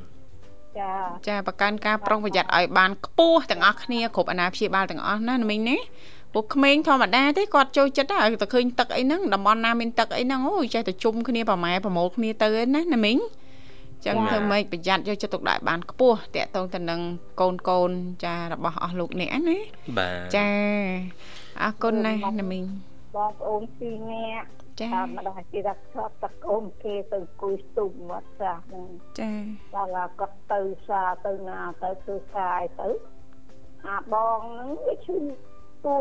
[0.78, 0.92] ចា
[1.28, 5.76] ចាប្រកាន់ការប្រុងប្រយ័ត្នឲ្យបានខ្ពស់ទាំងអស់គ្នាគ្រប់អាណាព្យាបាលទាំងអស់ណាណាមីងណា
[6.34, 13.18] ពួកក្មេងធម្មតាទេគាត់ចូលចិត្តហើយតែឃើញទឹកអីហ្នឹងតំបន់ណាមានទឹកអីហ្នឹងអូយចេះតែជុំគ្នាប្រម៉ែប្រមូលគ្នាទៅឯណាណាមីង
[14.06, 17.00] ចឹងធ្វើម៉េចប្រយ័ត្នយកចិត្តទុកដាក់បានខ្ពស់តាក់ទងទៅនឹង
[17.40, 17.90] កូនកូន
[18.24, 19.58] ចារបស់អស់លោកនេះណា
[19.98, 20.48] បាទចា
[21.62, 22.64] អរគុណណាស់ណាមីង
[23.16, 24.46] បងប្អូនពីរនាក់
[24.80, 28.88] ចាតាមម្ដាយគេដាក់ឈប់តកូនគេទៅគួយស្ទុំមកចាស់ហ្នឹង
[29.20, 29.32] ចា
[29.74, 32.88] ដល់ឡាគាត់ទៅសាទៅណាទៅធ្វើកាយទៅ
[33.86, 35.16] អាបងហ្នឹងវាឈឺ
[35.84, 36.00] ពោះ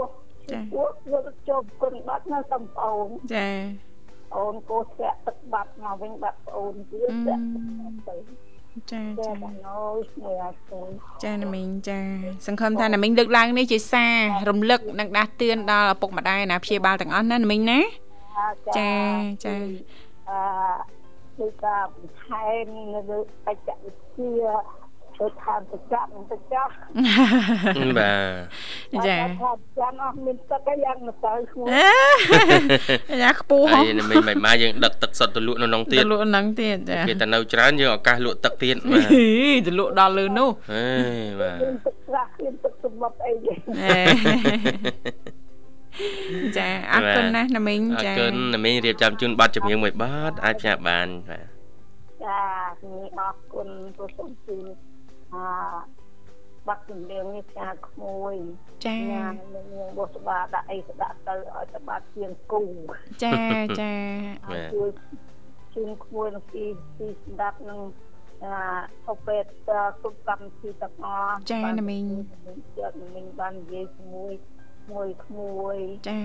[0.49, 3.49] ឈឺពោះយកទៅជប់គុណបាត់នៅតំប្អូនចា
[4.35, 8.15] អូនកោស្រាក់ទឹកបាត់មកវិញបាត់ប្អូនទៀតស្រាក់ទឹកបាត់ទៅ
[8.91, 10.89] ចាតែចាបងអើយស្មួយឲ្យស្មួយ
[11.23, 11.99] ចាណាមីងចា
[12.47, 14.15] សង្ឃឹមថាណាមីងលើកឡើងនេះជាសារ
[14.49, 17.79] រំលឹកនិងដាស់តឿនដល់ឪពុកម្ដាយអាណាព្យាបាលទាំងអស់ណាណាមីងណា
[18.77, 18.91] ចា
[19.45, 19.55] ចា
[20.29, 20.39] អឺ
[21.39, 24.39] ដូចថាបន្ថែមនៅលើបច្ចេកវិទ្យា
[25.19, 26.71] ថទៅខាងទៅចាប់ទៅចាប់
[27.99, 28.13] បា
[28.93, 31.65] ទចាខាងចាំអស់មានទឹកអីយ៉ាងទៅឈ្មោះ
[33.21, 39.07] យ៉ាខ្ពស់ហ៎ហើយមិនមិនមកយើងដឹកទឹកសុទ្ធទៅលក់នៅក្នុងទៀតលក់ហ្នឹងទៀតចាគេតែនៅច្រើនយើងឱកាសលក់ទឹកទៀតបាទ
[39.67, 40.85] ទៅលក់ដល់លើនោះហេ
[41.41, 43.33] បាទមានទឹកស្រះមានទឹកសម្បត្តិអី
[46.57, 51.45] ចាអរគុណណាស់ណាមីងចាអរគុណណាមីងរៀបចំជូនប័ណ្ណចម្រៀងមួយប័ណ្ណអាចផ្សាយបានបាទ
[52.25, 52.43] ចា
[52.91, 54.65] នេះអរគុណព្រោះសូមជូន
[55.33, 55.45] អា
[56.67, 58.35] បាក់ជំនឿនេះចាក្មួយ
[58.85, 58.97] ចា
[59.55, 62.63] នឹងបុស្បាដាក់អីស្ដាក់ទៅឲ្យតបាត់ជាងគូ
[63.23, 63.39] ចា
[63.81, 63.93] ចា
[64.73, 64.89] ជួយ
[65.75, 66.65] ជូនក្មួយនឹងទី
[66.97, 67.79] ទីស្ដាប់នឹង
[68.43, 68.55] អា
[69.09, 69.77] អពេតគ្រ
[70.11, 72.05] ប់កម្មវិធីទាំងអស់ចាណាមីង
[72.77, 74.33] ចិត្តមីងបាននិយាយជាមួយ
[74.91, 75.77] មួយក្មួយ
[76.09, 76.19] ចា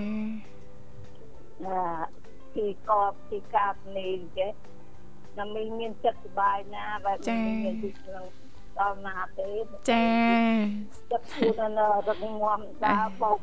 [1.65, 1.81] អា
[2.55, 4.51] ទីកបទីកាបនេះចេះ
[5.39, 8.25] ណាមីងមានចិត្តសុបាយណាបែបនេះមានទីក្នុង
[8.79, 9.49] ដល់ណាទេ
[9.89, 10.05] ចា
[11.11, 13.37] ចិត្តខ្លួននៅរត់ងំដើរបោក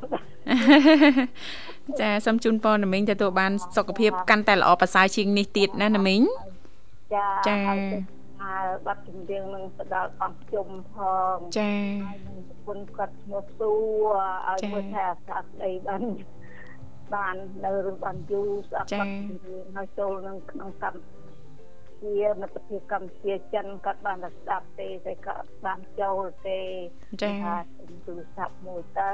[2.01, 6.23] ចាសូមជូនពរណាមីងទទួលបាន សុខភាពកាន់តែល្អប្រសើរជាងនេះទៀតណាណាមីង
[7.14, 7.59] ចាចា
[8.40, 10.95] ហើយបាត់ជំនៀងនឹងទៅដល់អង្គជុំផ
[11.35, 11.73] ងចា
[12.49, 13.73] ប្រពន្ធគាត់ឈ្មោះសួ
[14.12, 14.18] រ
[14.49, 16.03] ឲ្យមើលថាអាសាស្ដីបាន
[17.14, 21.21] បាននៅរបានយូរស្អាតបាត់ជំនៀងហើយចូលនឹងក្នុងកម្ម
[22.02, 26.60] ជាមិត្តភាពកម្ពុជាចិនគាត់បានតែស្ដាប់ទេតែគាត់បានចូលទេ
[27.22, 27.34] ចា
[28.06, 29.12] ទូរស័ព្ទមួយទៅ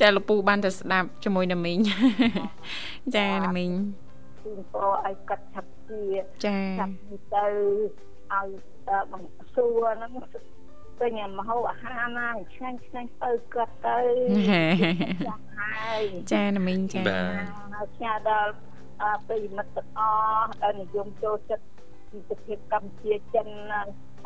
[0.00, 1.78] ចាលពូបានតែស្ដាប់ជាមួយណាមីង
[3.16, 3.72] ចាណាមីង
[4.42, 6.02] ជូនពរឲ្យកាត់ឆាប់ជា
[6.46, 6.94] ចាចាប់
[7.34, 7.46] ទៅ
[8.32, 8.48] ឲ្យ
[9.12, 10.12] បង្សួរហ្នឹង
[11.00, 13.98] ពេញមហោអាហារណាឆ្ងាញ់ឆ្ងាញ់ទៅគាត់ទៅ
[16.32, 18.52] ចាណាមីងចាហើយផ្ញើដល់
[19.26, 20.00] ប្រិយមិត្តទាំងអ
[20.42, 21.64] ស់ដែលនិយមចូលចិត្ត
[22.10, 23.46] ពីប្រទេសកម្ពុជាចិន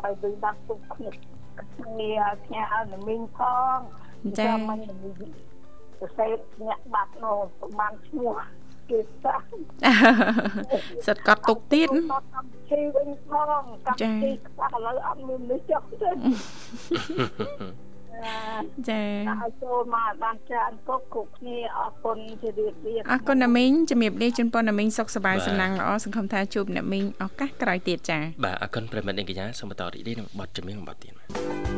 [0.03, 2.11] ឲ្យវិញបានពុកគ្នាគ្នា
[2.43, 3.39] ផ្ញើឲ្យមីងផ
[3.77, 3.79] ង
[4.39, 4.79] ចាមិន
[5.99, 8.33] សរសេរអ្នកបាត់នោះប្រហែលឈ្មោះ
[8.89, 9.35] គេសា
[11.07, 16.09] សិតកត់ទុកទៀតកម្មវិធីវិញផងកម្មវិធីខ្លះឥឡូវអត់មាននេះចុះទេ
[18.89, 31.76] ចាឲ្យចូលមកបានច្រើនគ្រប់គ្រប់គ្នាអរគុណជម្រាបលាអរគុណណាមីងជំរាបលាជូនពរណាមីងសុខសប្បាយសំណាងល្អសង្ឃឹមថាជួបអ្នកមីងឱកាសក្រោយទៀតចាបាទអរគុណប្រិមត្តអ្នកកញ្ញាសូមបន្តរីករាយនឹងបទចម្រៀងបទទៀត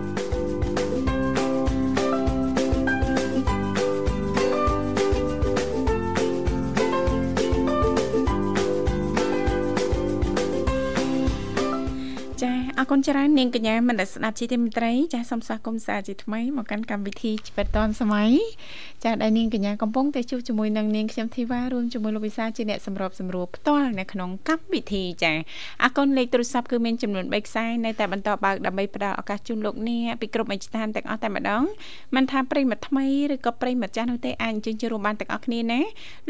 [12.81, 18.31] អរគុណច្រើននាងកញ្ញាមនស្ដាប់ជីទីមត្រីចាសសូមស្វាគមន៍សាជាថ្មីមកកាន់កម្មវិធីជីវិតឌွန်សម័យ
[19.03, 25.37] ចាសដែលនាងកញ្ញាកំពុងតែជួបជាមួយនឹងនាងខ្ញុំធីវ៉ារួមជាមួយលោកវិសាជាអ្នកសម្របសម្រួលផ្ទាល់នៅក្នុងកម្មវិធីចាស
[25.83, 31.63] អរគុណលេខទូរស័ព្ទគឺមានចំនួន3ខ្សែនៅតែបន្តបើកដើម្បីផ្ដល់ឱកាសជូនលោកអ្នកពីគ្រប់អេស្ថានទាំងអស់តែម្ដង
[32.15, 35.79] មិនថាប្រិមត្តថ្មីឬក៏ប្រិមត្តចាស់នោះទេអាចអញ្ជើញចូលរួមបានទាំងអស់គ្នាណា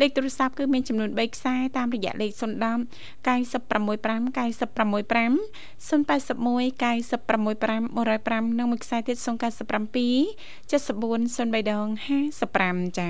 [0.02, 2.42] លេខទូរស័ព្ទគឺមានចំនួន3ខ្សែតាមរយៈលេខ010
[3.28, 4.40] 965
[6.30, 9.28] 965 080 081 965 105និងមួយខ្សែទៀត097
[10.72, 11.88] 74 03ដង
[12.44, 13.10] 55ចា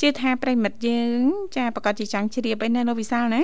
[0.00, 1.20] ជឿថាប្រិមិត្តយើង
[1.56, 3.42] ចាប្រកាសជាចង់ជ្រាបអីណាលោកវិសាលណា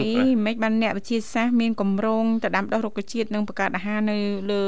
[0.00, 0.10] អី
[0.44, 4.16] មិនបានអ្នកវិទ្យាសាស្ត្រមានកម្រងទៅដាំដុះរុក្ខជាតិនិងបង្កើតអាហារនៅ
[4.50, 4.62] លើ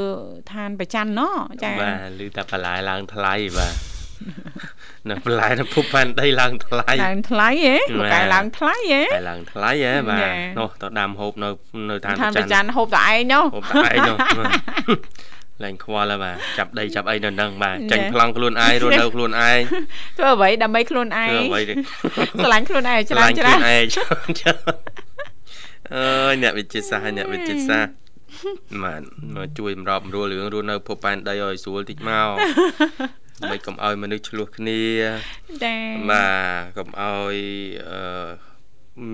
[0.53, 1.21] ឋានប្រច័នណ
[1.63, 3.75] ចាបាទឮតែបន្លែឡើងថ្លៃបាទ
[5.11, 7.77] នៅបន្លែនៅភពផែនដីឡើងថ្លៃឡើងថ្លៃហ៎
[8.15, 11.49] កែឡើងថ្លៃហ៎ឡើងថ្លៃហ៎បាទនោះទៅដាំហូបនៅ
[11.91, 14.17] នៅឋានប្រច័នហូបតែឯងនោះហូបតែឯងនោះ
[15.65, 19.59] ឡើងខ្វល់ហើយបាទចាប់ដីចាប់អីនៅនឹងបាទចាញ់ប្លង់ខ្លួនឯងរស់នៅខ្លួនឯង
[20.19, 21.61] ធ្វើអ្វីដើម្បីខ្លួនឯងធ្វើអ្វី
[22.39, 23.85] ស្រឡាញ់ខ្លួនឯងច្រើនច្រើនខ្លួនឯង
[25.95, 27.93] អើយអ្នកវិទ្យាសាស្ត្រអ្នកវិទ្យាសាស្ត្រ
[28.83, 29.03] បាទ
[29.35, 32.29] មកជួយសម្របសម្រួលរឿងរស់នៅភពផែនដីឲ្យស្រួលតិចមក
[33.51, 34.83] មិនកុំឲ្យមនុស្សឆ្លោះគ្នា
[35.65, 35.77] ចា
[36.11, 36.27] បា
[36.59, 37.37] ទកុំឲ្យ
[37.89, 38.57] អឺ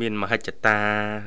[0.01, 0.79] មានមហិច្ឆតា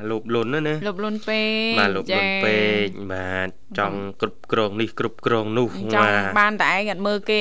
[0.10, 7.40] លោភលន់ណាណាលោភលន់ពេកបាទលោភលន់ពេកបាទចង់គ្រប់គ្រងនេះគ្រប់គ្រងនោះចង់បានតែឯងអត់មើលគេ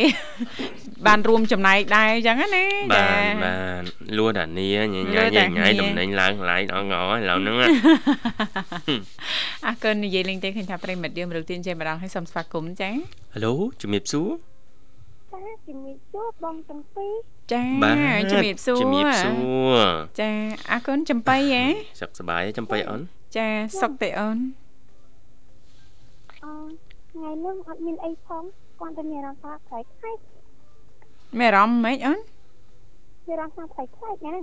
[1.07, 3.83] បានរួមចំណែកដែរអញ្ចឹងណាបាទបាទ
[4.19, 5.25] លួតានីញញ៉ៃ
[5.59, 7.57] ញ៉ៃតំណែងឡើងឡើងអងអឥឡូវហ្នឹង
[9.67, 12.91] អរគុណនិយាយលេងទេឃើញថាប្រិមិត្តយើងរឹកទៀនចេះម្ដងឲ្យសូមស្វាគមន៍ចា
[13.35, 14.54] ហៅឡូជំរាបសួរចា
[15.69, 17.07] ជំរាបសួរបងចំពី
[17.53, 17.63] ចា
[18.33, 19.33] ជំរាបសួរជំរាបសួ
[19.75, 19.81] រ
[20.21, 20.31] ចា
[20.71, 21.65] អរគុណចំបៃហ៎
[22.01, 23.01] សុខសប្បាយចំបៃអូន
[23.37, 23.47] ចា
[23.81, 24.39] សុខទេអូន
[26.43, 26.47] អ
[27.11, 28.43] ថ្ងៃនេះអត់មានអីផង
[28.81, 30.19] គាត់តែមានអារម្មណ៍ថាខ្លែកខ្លែក
[31.39, 32.19] មានអារម្មណ៍ម៉េចអូន
[33.27, 34.35] មានអារម្មណ៍ថាខ្លែកខ្លែកណា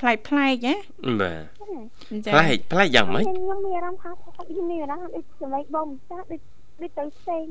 [0.00, 0.74] ប្លែកប្លែកហ៎
[1.20, 6.40] បាទប្លែកប្លែកយ៉ាងម៉េចខ្ញុំមានអារម្មណ៍ថាខ្លែកនេះណាដូចសម្លេងបងចាស់ដូច
[6.80, 7.44] ដូចទៅផ្សេង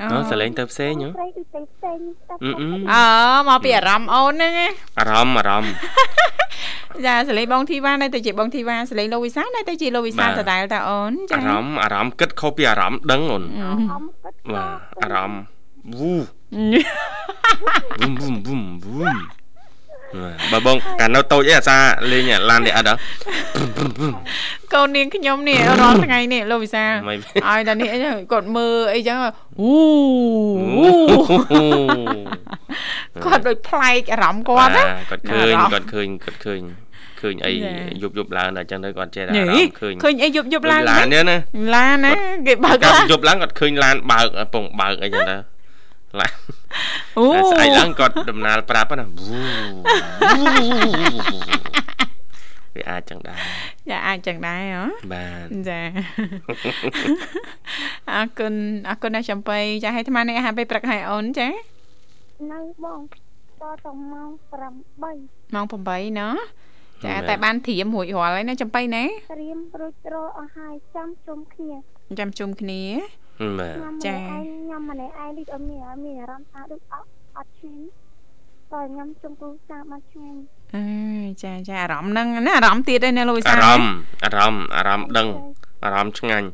[0.00, 1.98] អូសលេងទៅផ្សេងហ៎ដូចទៅផ្សេង
[2.92, 3.02] អឺ
[3.48, 4.52] មកពីអារម្មណ៍អូនហ្នឹង
[4.98, 5.74] អារម្មណ៍អារម្មណ៍
[7.06, 13.42] ចាសលេងបងធីវ៉ានៅទៅជាបងធីវ៉ាសលេងលោកវិសានៅទៅជាលោកវិសាដដែលតាអូនចាអារម្មណ៍អារម្មណ៍គិតខុសពីអារម្មណ៍ដឹងអូន
[14.54, 15.42] បាទអារម្មណ៍
[15.98, 19.16] វូវូមវូមវូមវូម
[20.52, 21.76] បើបងកាលនៅតូចអីអាសា
[22.12, 22.94] លេងឡាននេះអត់ហ៎
[24.74, 27.98] កូននាងខ្ញុំនេះរាល់ថ្ងៃនេះលោកវិសាឲ្យតែនេះអី
[28.32, 29.18] គាត់មើលអីចឹង
[29.60, 29.72] អូ
[33.24, 36.60] គាត់ដូចប្លែកអារម្មណ៍គាត់ណាគាត់ឃើញគាត់ឃើញគាត់ឃើញ
[37.20, 37.52] ឃើញអី
[38.02, 41.36] យប់យប់ឡើងតែចឹងទៅគាត់ចេះអារម្មណ៍ឃើញឃើញអីយប់យប់ឡើងឡាននេះណា
[41.74, 42.12] ឡានណា
[42.46, 45.36] គេបើកយប់ឡើងគាត់ឃើញឡានបើកពងបើកអីចឹងទៅ
[46.20, 46.26] ឡា
[47.18, 49.04] អូស្អែកឡើងគាត់ដំណើរប្រាប់ណា
[52.76, 53.38] វាអាចចឹងដែរ
[53.90, 55.80] ចាអាចចឹងដែរហ៎បាទចា
[58.12, 58.54] អរគុណ
[58.88, 61.48] អរគុណណាស់ចំបៃចាឲ្យអាត្មានេះអាហារពេលព្រឹកឲ្យអូនចា
[62.52, 63.00] នៅបង
[63.62, 64.30] តតម៉ោង
[64.86, 66.36] 8ម៉ោង8ណោះ
[67.04, 71.76] ចាតែបានត្រៀមរួចរាល់ហើយណាចំបៃណាត្រៀមរួចរាល់អស់ហើយចាំជុំគ្នា
[72.18, 72.82] ចាំជុំគ្នា
[73.58, 77.84] បាទចាខ្ញុំម្នាក់ឯងដូចអត់មានមានអារម្មណ៍ថាដូចអត់អត់ឆ្ងាញ់
[78.72, 80.38] តើខ្ញុំជុំគ្រូសាបានឆ្ងាញ់
[80.74, 80.84] អើ
[81.44, 83.92] ចាចាអារម្មណ៍ហ្នឹងណាអារម្មណ៍ទៀតឯណាលោកវិសាអារម្មណ៍
[84.24, 85.28] អារម្មណ៍អារម្មណ៍ដឹង
[85.84, 86.48] អារម្មណ៍ឆ្ងាញ់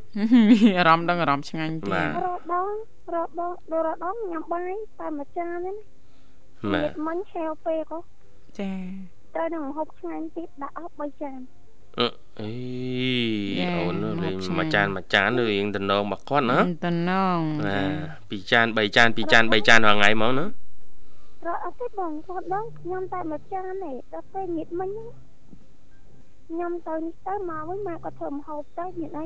[0.79, 2.69] អារម្មណ៍ដឹងអារម្មណ៍ឆ្ងាញ់ទៀតរដង
[3.15, 3.53] រដង
[3.87, 5.77] រដងញ៉ាំបាយតែមួយចានហ្នឹង
[6.73, 7.93] បាទមិញហេវពេក
[8.59, 8.73] ចា
[9.35, 11.39] ត្រូវនឹងហូបឆ្ងាញ់ទៀតដាក់អស់3ចាន
[12.01, 12.03] អ
[12.41, 12.53] អី
[13.79, 17.81] អូនលេងមួយចានមួយចានរៀងតំណងមកគាត់ណាតំណងណា
[18.29, 20.47] ពីរចាន3ចានពីរចាន3ចានរាល់ថ្ងៃហ្មងណា
[21.47, 24.91] រត់អត់ទេបងគាត់ដល់ខ្ញុំតែមួយចានទេដល់ពេលញៀតមិញ
[26.49, 29.25] ខ្ញុំទៅនេះទៅមកវិញម៉ែគាត់ធ្វើម្ហូបទៅញៀតអី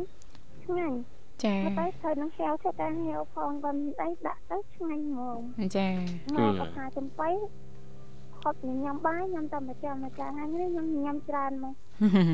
[0.64, 0.96] ឆ្ងាញ់
[1.44, 5.38] ចាតែត្រូវនឹងហៅធ្វើតែហៅផងគាត់ញៀតអីដាក់ទៅឆ្ងាញ់ហ្មង
[5.76, 5.88] ចា
[6.34, 7.28] មកគាត់ថាចំបៃ
[8.44, 11.74] គាត់ញ៉ាំបាយញ៉ាំតែមួយចានមួយចានហើយនេះខ្ញុំញ៉ាំច្រើនមក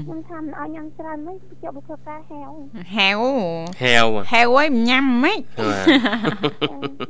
[0.07, 2.51] ខ្ញុំថាមិនឲ្យញ៉ាំច្រើនមិនជាប់ធ្វើការហែវ
[2.95, 3.21] ហែវ
[3.83, 5.39] ហែវហែវអីញ៉ាំហ្មង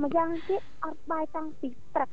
[0.03, 2.09] មួយយ៉ាងទៀតអត់បាយតាំងពីព្រឹក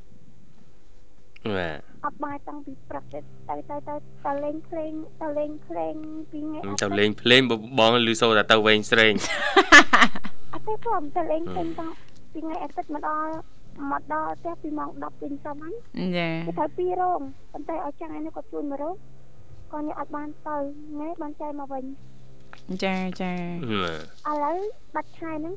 [1.55, 3.19] បាទអត់បាយតាំងពីព្រឹកទៅ
[3.49, 3.95] ទៅទៅ
[4.25, 5.95] ទៅលេងភ្លេងទៅលេងភ្លេង
[6.31, 7.41] ពីថ្ងៃទៅលេងភ្លេង
[7.79, 9.13] បងឮសូរតែទៅវែងស្រេង
[10.53, 11.91] អត់ទេព្រមទៅលេងភ្លេងតាំង
[12.33, 13.33] ពីថ្ងៃអាទិត្យមកដល់
[13.91, 15.73] មកដល់ផ្ទះពីម៉ោង10វិញសមហ្នឹង
[16.17, 18.95] ចាគេត្រូវពីរោងប៉ុន្តែឲ្យចាំងឯនេះគាត់ជួយមករោង
[19.71, 20.55] គាត់នេះអត់បានទៅ
[20.89, 21.83] ថ្ងៃបានចែកមកវិញ
[22.83, 24.57] ចាចាឥឡូវ
[24.95, 25.53] បាត់ខែហ្នឹង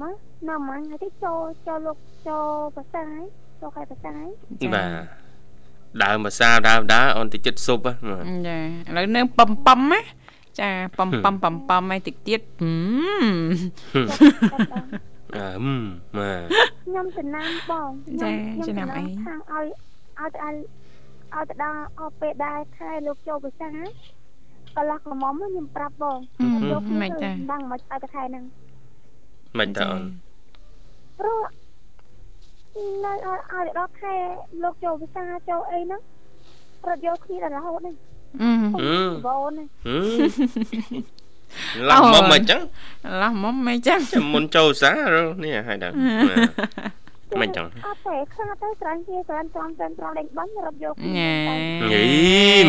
[0.00, 0.14] មក
[0.48, 1.98] នៅម៉ាំងហើយទៅចូលចូលលោក
[2.28, 2.46] ចូល
[2.76, 3.24] ភាសាហើយ
[3.60, 4.30] ចូលខែភាសាហើយ
[4.74, 4.88] បាទ
[6.02, 10.00] ដើមភាសាដើមដើអូនតិចចិត្តស៊ុបចាឥឡូវនៅប៉ំប៉ំណា
[10.60, 12.40] ចាប៉ំប៉ំប៉ំប៉ំឲ្យតិចទៀត
[15.36, 16.32] អឺម៉ា
[16.84, 17.90] ខ្ញុំចំណាំបង
[18.22, 18.30] ចា
[18.68, 19.66] ចំណាំអីខាងឲ្យ
[20.18, 20.56] ឲ្យទៅឲ្យ
[21.34, 23.68] ឲ្យទៅដល់អស់ពេលដែរខែលោកចូលភាសា
[24.76, 26.18] កន្លះកមុំខ្ញុំប្រាប់បង
[26.72, 28.44] លោកមិនតាដឹងមិនឲ្យទៅខែហ្នឹង
[29.58, 30.02] មិនតាអូន
[31.18, 31.40] ព្រោះ
[33.04, 34.14] នៅឲ្យដល់ខែ
[34.62, 36.00] លោកចូលភាសាចូលអីហ្នឹង
[36.88, 37.96] រត់យកគ្នាដល់រហូតហ្នឹង
[38.42, 39.68] អឺបូនហ្នឹង
[41.88, 42.60] ឡាស់មុំមិនអញ្ចឹង
[43.20, 45.94] ឡាស់មុំមិនអញ្ចឹងចាំមុនចូលសារនេះហើយដល់
[47.40, 51.32] មិនចឹងអត់ទេខ្លាចទៅស្រឡាញ់គ្នាស្រឡាញ់ត្រង់ត្រង់ត្រង់លេងបាញ់រត់យកញ៉េ
[51.92, 52.04] យី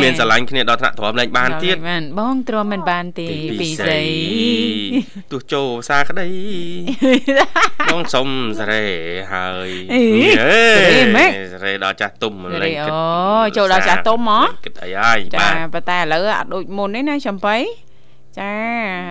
[0.02, 3.28] មានស្រឡាញ់គ្នាដល់ថ្នាក់ទ្រាំលេងបានទៀតបានបងទ្រាំមិនបានទេ
[3.62, 4.04] ពីស្អី
[5.32, 6.30] ទោះចូលភាសាក្តី
[7.92, 8.28] បងសុំ
[8.60, 8.86] សេរី
[9.34, 13.02] ហើយអេសេរីដល់ចាស់ទុំលេងគិតអូ
[13.58, 17.58] ចូលដល់ចាស់ទុំហ៎គិតអីហើយចាប៉ុន្តែឥឡូវអត់ដូចមុនទេណាចំបៃ
[18.40, 18.54] ចា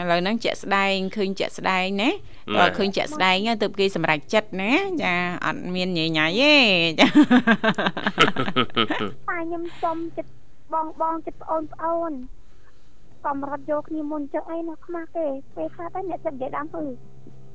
[0.09, 2.11] ឥឡូវហ្នឹងជាក់ស្ដែងឃើញជាក់ស្ដែងណា
[2.57, 5.15] បើឃើញជាក់ស្ដែងទៅគេសម្រេចចិត្តណាចា
[5.47, 6.55] អត់មានញញ៉ៃទេ
[7.01, 7.07] ចា
[9.29, 10.31] ប៉ាខ្ញុំសុំចិត្ត
[10.73, 12.13] បងបងចិត្តប្អូនប្អូន
[13.27, 16.85] កំរត់យកគ្នាមុនចឹងអីណាខ្មាស់ទេពេលខ្លះតែអ្នកចិត្តនិយាយដើមគឺ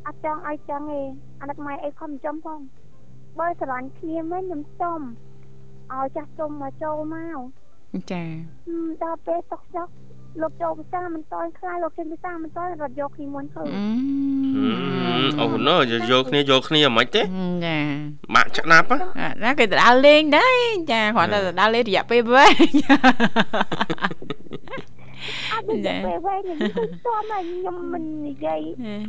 [0.05, 1.01] អត់ចង់ឲ្យចឹងទេ
[1.41, 2.59] អាណិតម៉ែអីខំចំផង
[3.39, 4.99] បើស្រឡាញ់គ្នាមែនខ្ញុំសុំ
[5.93, 7.39] ឲ្យចាស់ទុំមកចូលមក
[8.11, 8.23] ចា
[9.03, 9.87] ដល់ពេលតុកចុក
[10.41, 13.63] លោកចូលភាសាមិនតន់ខ្លាចលោកចេញភាសាមិនតន់រត់យកគ្នាមុនទៅ
[15.41, 15.75] អូណូ
[16.11, 17.77] យកគ្នាយកគ្នាមិនទេចា
[18.35, 18.87] បាក់ឆ្នាប់
[19.43, 20.55] ណាគេទៅដើរលេងដែរ
[20.91, 22.53] ចាគ្រាន់តែដើរលេងរយៈពេលវែង
[25.53, 28.59] អត់មានពេលវែងខ្ញុំស្ទាំហើយខ្ញុំមិននិយាយ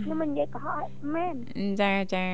[0.05, 1.35] ខ្ញុំមិននិយាយកុហកមែន
[1.81, 2.27] ចាចា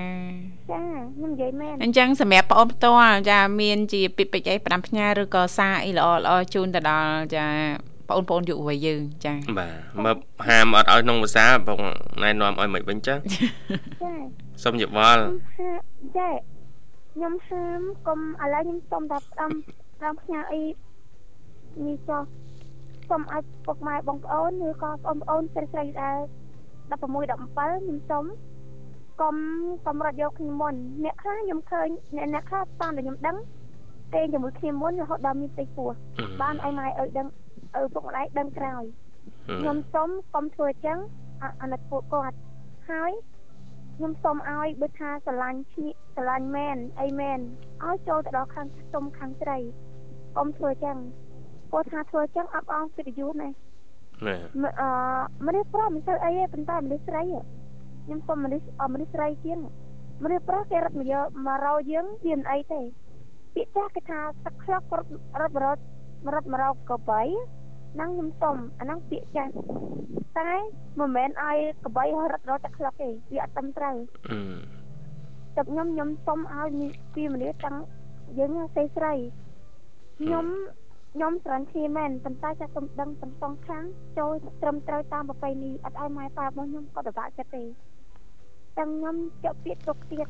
[0.70, 0.80] ចា
[1.14, 7.46] ខ្ញុំនិយាយមែនអញ្ចឹងសម្រាប់បងផ្ទាល់ចាមានជាពាក្យពេចន៍អី5ផ្ញើឬក៏សារអីល្អល្អជូនទៅដល់ចា
[8.08, 9.72] បងប្អូនយុវវ័យយើងចាបាទ
[10.04, 10.16] មក
[10.48, 11.80] ហាមអត់ឲ្យក្នុងភាសាបង
[12.22, 14.12] ណែនាំឲ្យមិនវិញចាចា
[14.64, 15.22] សុំយោបល់
[16.18, 16.30] ចា
[17.12, 19.50] ខ្ញុំហាមកុំឥឡូវខ្ញុំសុំតែផ្ដាំ
[19.96, 20.62] ផ្ដាំផ្ញើអី
[21.86, 22.22] នេះចុះ
[23.08, 26.16] សូមឲ្យពុកម៉ែបងប្អូនឬក៏បងប្អូនស្រីស្រីដែល
[26.90, 28.24] 16 17ខ្ញុំសូម
[29.20, 29.36] កុំ
[29.86, 33.36] កុំរត់យកគ្នាមុនអ្នកខ្លះខ្ញុំឃើញអ្នកអ្នកខ្លះតាមដែលខ្ញុំដឹង
[34.14, 35.88] ទេជាមួយគ្នាមុនរហូតដល់មានផ្ទៃពោះ
[36.40, 37.26] បានឲ្យម៉ែឲ្យដឹង
[37.80, 38.84] ឪពុកម្ដាយដឹងក្រោយ
[39.60, 40.98] ខ្ញុំសូមកុំធ្វើអញ្ចឹង
[41.60, 42.36] អាណិតពួកគាត់
[42.90, 43.12] ហើយ
[43.96, 47.38] ខ្ញុំសូមឲ្យបើថាស្រឡាញ់ឈ្នះស្រឡាញ់មែនអីមែន
[47.84, 49.58] ឲ្យចូលទៅដល់ខាងខ្ទុំខាងស្រី
[50.36, 50.98] កុំធ្វើអញ្ចឹង
[51.70, 53.50] ព្រោះថាធ្វើអញ្ចឹងអបអងកិត្តិយសណា
[54.26, 54.36] ណា
[54.80, 54.88] អឺ
[55.46, 57.22] មនុស្សប្រុសមិនទៅអីទេប៉ុន្តែមនុស្សស្រី
[58.04, 59.58] ខ្ញុំសុំមនុស្សមនុស្សស្រីជាង
[60.22, 62.80] មនុស្សប្រុសគេរត់មកយកមករោយើងមានអីទេ
[63.54, 65.82] ពាក្យចាស់គេថាទឹកខ្លោករត់រត់រត់
[66.34, 67.22] រត់មករោកបី
[67.94, 69.52] ហ្នឹងខ្ញុំសុំអាហ្នឹងពាក្យចាស់
[70.38, 70.50] តែ
[70.98, 73.96] មិនមែនឲ្យកបីរត់រត់ទឹកខ្លោកទេវាអត់ត្រឹមត្រូវ
[75.56, 76.68] តែខ្ញុំខ្ញុំសុំឲ្យ
[77.14, 77.76] ពីមនុស្សតាំង
[78.38, 79.14] យើងស្រីស្រី
[80.18, 80.46] ខ្ញុំ
[81.14, 83.84] ខ្ញុំស្រន់គ្នាមែនប៉ុន្តែចាស់ខ្ញុំដឹងទាំងសងខាង
[84.18, 87.64] ចូលត្រឹមត្រូវតាមប្រពៃណីអត់ឲ្យម៉ែប៉ារបស់ខ្ញុំក៏ពិបាកចិត្តទេ
[88.78, 90.28] ទាំងខ្ញុំជាប់ពាក្យទុកទៀត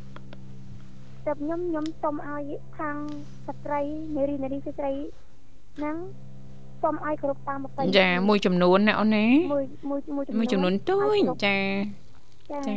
[1.27, 2.97] តែខ្ញុំខ្ញុំសុំឲ្យខាង
[3.47, 3.81] ស្ត្រី
[4.17, 4.93] នារីនារីស្ត្រី
[5.77, 5.97] ហ្នឹង
[6.83, 10.01] សុំឲ្យគ្រប់តាមប្រពៃណីចាមួយចំនួនណាអូនណាមួយមួយ
[10.39, 11.59] មួយចំនួនទូចចា
[12.69, 12.77] ចា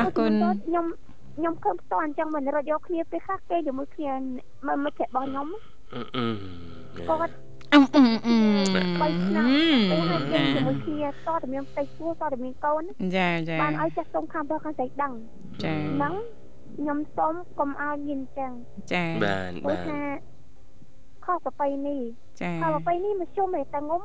[0.00, 0.32] អរគុណ
[0.66, 0.86] ខ្ញុំ
[1.36, 4.12] ខ្ញុំឃើញផ្ទាល់អញ្ចឹងមិនរត់យកគ្នាពេលខ្លះគេជាមួយគ្នា
[4.66, 5.46] មិនមិនចិត្តរបស់ខ្ញុំ
[7.08, 7.32] គាត់
[7.72, 8.36] អឺអឺអឺ
[9.00, 9.46] បីឆ្នាំ
[9.90, 12.82] ទៅហើយយើងជាមួយគ្នាតតែមានផ្ទៃពោះតតែមានកូន
[13.16, 15.12] ចាចាបានឲ្យចាស់សុំខាងប្រុសខាងស្រីដឹង
[15.64, 16.14] ចាហ្នឹង
[16.76, 18.50] ខ្ញុំសុំកុំឲ្យមានអញ្ចឹង
[18.92, 20.00] ចាបានបានថា
[21.26, 22.00] ខុសប្របីនេះ
[22.40, 24.02] ចាខុសប្របីនេះមកជុំឯតែងុំ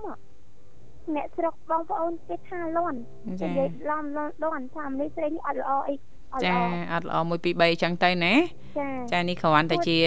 [1.15, 4.05] អ្នកស្រុកបងប្អូនគេថាលន់និយាយឡំ
[4.43, 5.95] លន់ថាមនុស្សស្រីនេះអត់ល្អអី
[6.45, 6.57] ចា
[6.93, 8.33] អត់ល្អ1 2 3ចឹងទៅណា
[8.77, 9.97] ចាចានេះគ្រាន់តែជា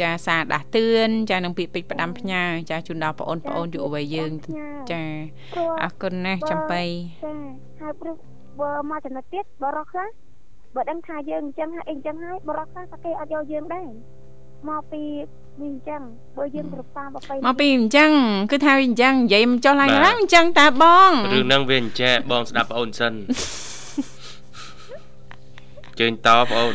[0.00, 4.32] ចាសារដាស់តឿនចានឹងពាក្យពេចន៍ផ្ដាំផ្ញើចាជូនដល់បងប្អូនយុវវ័យយើង
[4.92, 5.02] ចា
[5.82, 6.82] អរគុណណាស់ចំបៃ
[7.24, 7.32] ចា
[7.80, 8.16] ហើយព្រោះ
[8.60, 10.08] បើមកចំណុចទៀតបរោះខ្លះ
[10.74, 13.88] បើដឹងថាយើងអញ្ចឹងហើយអីអញ្ចឹងហើយបរោះខ្លះតែគេអត់យកយើងដែរ
[14.68, 15.02] មកពី
[15.58, 16.00] វាអញ្ចឹង
[16.36, 18.10] បើយើងប្រតាមប្របីមកពីអញ្ចឹង
[18.50, 23.12] គឺថាវាអញ្ចឹងនិយាយមិនចុះឡើងឡើងអញ្ចឹងតាបងរឿងហ្នឹងវាអញ្ចឹងបងស្ដាប់បងអូនសិន
[26.00, 26.74] ជើញតបងអូន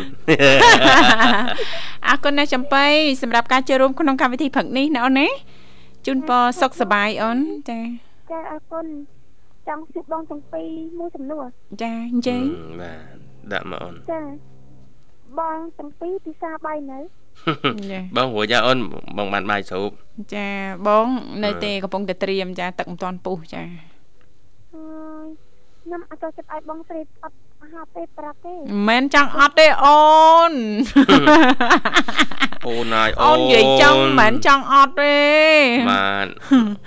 [2.07, 2.85] អរគុណណាស់ចំបៃ
[3.21, 5.27] សម្រាប់ការចូលរួមក្នុងកម្មវិធីព្រឹកនេះណាអូនណា
[6.05, 7.37] ជូនពរសុខសប្បាយអូន
[7.69, 7.79] ចា
[8.31, 8.85] ចាអរគុណ
[9.67, 10.67] ចង់ជួបបងទាំងពីរ
[10.99, 11.43] មួយសំណួរ
[11.81, 12.41] ចាអញ្ចឹង
[12.81, 13.17] បាទ
[13.53, 14.21] ដាក់មកអូនចា
[15.39, 16.99] បងទាំងពីរពិសាបាយនៅ
[18.17, 18.77] បងរួចចាអូន
[19.17, 19.89] បងបានបាយស្រូប
[20.35, 20.49] ចា
[20.87, 21.07] បង
[21.43, 23.63] នៅទេកំពុងតែត្រៀមចាទឹកមិនទាន់ពុះចា
[24.75, 24.83] អើ
[25.25, 25.27] យ
[25.83, 27.35] ខ្ញុំអត់ចូលចិត្តឲ្យបងស្រីអត់
[27.73, 30.03] ហាប់ទេប្រាប់ទេមិនមែនចង់អត់ទេអូ
[30.51, 30.53] ន
[32.67, 35.17] អូនហើយអូននិយាយចង់មិនមែនចង់អត់ទេ
[35.91, 36.27] បាន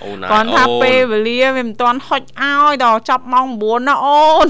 [0.05, 4.47] អូនហើយគាត់ថាពេលវេលាវាមិនទាន់ហុចឲ្យដល់ចាប់ម៉ោង9ណាអូន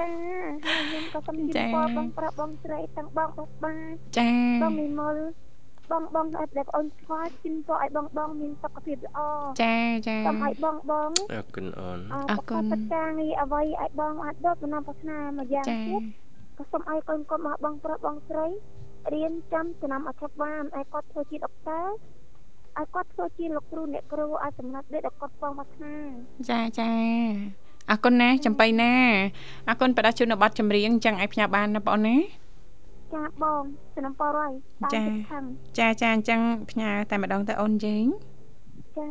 [0.00, 0.08] ចា
[0.64, 3.74] ខ្ញុំក៏សូមជម្រាបបងប្រាប់បងស្រីទាំងបងបងបា
[4.18, 4.30] ចា
[4.62, 5.16] បងមីមុល
[5.92, 9.18] បងបងឲ្យបងអូនស្គាល់ជិនក៏ឲ្យបងបងមានសុខភាពល្អ
[9.62, 9.76] ចា
[10.08, 11.98] ចាសូមឲ្យបងបងអរគុណអូន
[12.30, 16.02] អរគុណកិច្ចការងារអ្វីឲ្យបងអាចដកដំណំប្រាថ្នាមួយយ៉ាងទៀត
[16.58, 18.46] ក៏សូមឲ្យកូនកូនរបស់បងប្រុសបងស្រី
[19.14, 21.86] រៀនចាំចំណាំអធិបានឲ្យគាត់ធ្វើជាដុកទ័រ
[22.78, 25.94] ឲ្យគាត់ធ្វើជាលោកគ្រូអ្នកគ្រូឲ្យសម្រាប់ដូចគាត់បងប្រាថ្នា
[26.50, 26.92] ចាចា
[27.90, 28.92] អរគុណណាចំបៃណា
[29.68, 32.16] អរគុណបដាជូនប័ណ្ណចម្រៀងចឹងឲ្យផ្ញើបានណាបងណា
[33.14, 33.62] ចាបង
[33.94, 34.52] សំណពរហើយ
[34.94, 35.04] ចា
[35.78, 38.06] ចាចាអញ្ចឹងផ្ញើតែម្ដងទៅអូនយើង
[38.96, 39.08] ចា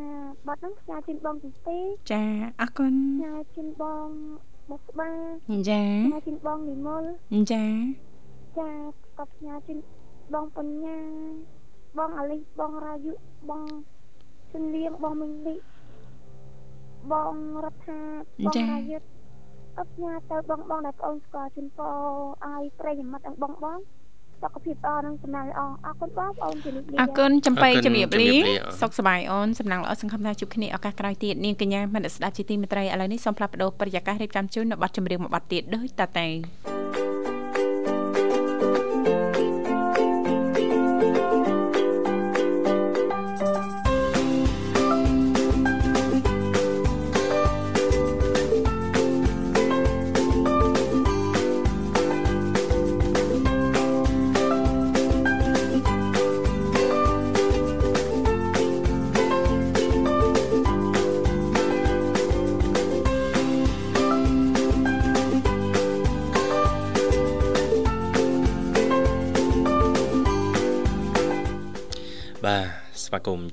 [0.47, 1.77] បាត់ហ្នឹងផ្ញើជូនបងទីទី
[2.11, 2.23] ចា
[2.61, 4.07] អរគុណផ្ញើជូនបង
[4.69, 5.09] បុស្បា
[5.69, 7.03] ចាផ្ញើជូនបងនិមល
[7.51, 7.65] ចា
[8.57, 8.69] ចា
[9.17, 9.79] ក៏ផ្ញើជូន
[10.33, 10.99] បងបញ្ញា
[11.97, 13.13] បងអាលីបងរាយុ
[13.49, 13.63] បង
[14.51, 15.55] ជិនលៀងបងមិញលី
[17.11, 17.33] បង
[17.65, 18.01] រដ្ឋា
[18.45, 18.99] បងរាយុ
[19.79, 21.95] អបញ្ញាទៅបងបងដែលបងស្គាល់ជូនពរ
[22.45, 23.79] ឲ្យប្រិយមិត្តឲ្យបងបង
[24.41, 28.31] សុខភាពល្អនិងសំណាងល្អអរគុណបងប្អូនជំរាបលាអរគុណចំបៃជំរាបលា
[28.81, 36.82] សុខសប្បាយអូនសំណាងល្អសង្ឃឹមថាជួបគ្នាឱកាសក្រោយទៀតនាងកញ្ញាមនស្ដាប់ជាទីមេត្រីឥឡូវនេះសូមផ្លាស់ប្ដូរប្រយាកររៀបចំជូននៅប័ណ្ណចម្រៀងមួយប័ណ្ណទៀតដូចតទៅ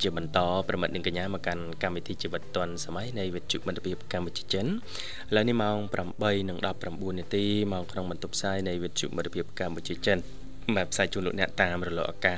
[0.03, 0.39] ជាបន្ត
[0.69, 4.71] ប្រមិត្តនឹងកញ្ញាមកកាន់កម្មវិធីជីវិតឌွန်សម័យនៃវិទ្យុមិត្តភាពកម្ពុជាចិនឥ
[5.35, 5.77] ឡូវនេះម៉ោង
[6.27, 10.19] 8:19នាទីមកក្នុងបន្ទប់ផ្សាយនៃវិទ្យុមិត្តភាពកម្ពុជាចិន
[10.77, 12.37] បាទផ្សាយជូនលោកអ្នកតាមរលកអាកាស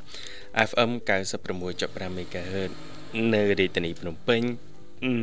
[0.69, 0.91] FM
[1.59, 2.71] 96.5 MHz
[3.35, 4.43] នៅរាជធានីភ្នំពេញ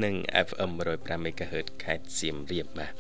[0.04, 0.16] និង
[0.48, 2.92] FM 105 MHz ខេត្តសៀមរាបបាទ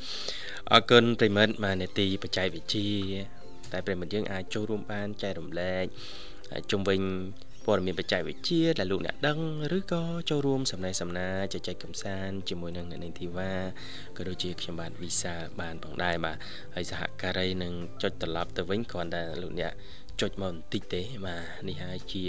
[0.71, 2.89] អរគុណប្រិមិត្តមកនេតិបច្ចេកវិទ្យា
[3.71, 5.85] តែប្រិមិត្តយើងអាចចូលរួមបានចែករំលែក
[6.71, 7.01] ជុំវិញ
[7.65, 9.39] ព័ត៌មានបច្ចេកវិទ្យាដែលលោកអ្នកដឹង
[9.77, 13.51] ឬក៏ចូលរួមសំណេះសំណាលជជែកកំសាន្តជាមួយនឹងអ្នកនាងធីវ៉ា
[14.17, 16.37] ក៏ដូចជាខ្ញុំបាទវិសាបានផងដែរបាទ
[16.75, 19.71] ហើយសហការីនឹងចុចត្រឡប់ទៅវិញគ្រាន់តែលោកអ្នក
[20.21, 22.23] ចុចមកបន្តិចទេបាទនេះហើយជា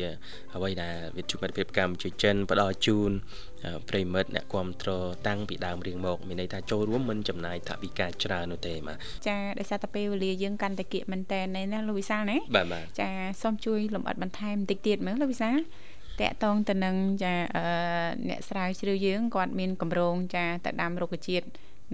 [0.55, 3.11] អ្វីដែលវិទ្យុមិត្តភាពកម្ពុជាចិនផ្ដល់ជូន
[3.89, 8.97] ប្រិមិត្តអ្នកគ្រប់គ្រងតាំងពីដើមរៀងមកមានន័យថាចូលរួមមិនចំណាយថវិកាច្រើននោះទេបាទ
[9.29, 13.11] ចាដោយសារតែពេលវេលាយើងកាន់តែគៀកមែនតើណាលោកវិសាលណាបាទបាទចា
[13.43, 15.59] សូមជួយលំអិតបន្ថែមបន្តិចទៀតមើលលោកវិសាល
[16.21, 17.35] តកតងទៅនឹងចា
[18.29, 21.47] អ្នកស្រាវជ្រាវយើងគាត់មានកម្រងចាទៅដាំរុក្ខជាតិ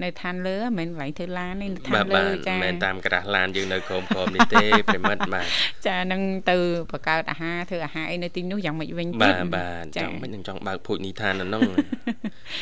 [0.02, 5.46] នៅឋានលើមិនមែនកន្លែងធ្វើឡានទេនៅឋានលើចាមិនមែនតាមក្រាស់ឡានយើងនៅក្រោមក្រោមនេះទេប្រិមិត្តបាទ
[5.86, 6.56] ចានឹងទៅ
[6.92, 11.62] បង្កើតអាហារធ្វើអាហារអីនៅទីនោះយ៉ាងម៉េចវិញទៀតបាទបាទចង់មិននឹងចង់បើកភូជនីឋាននៅនោះ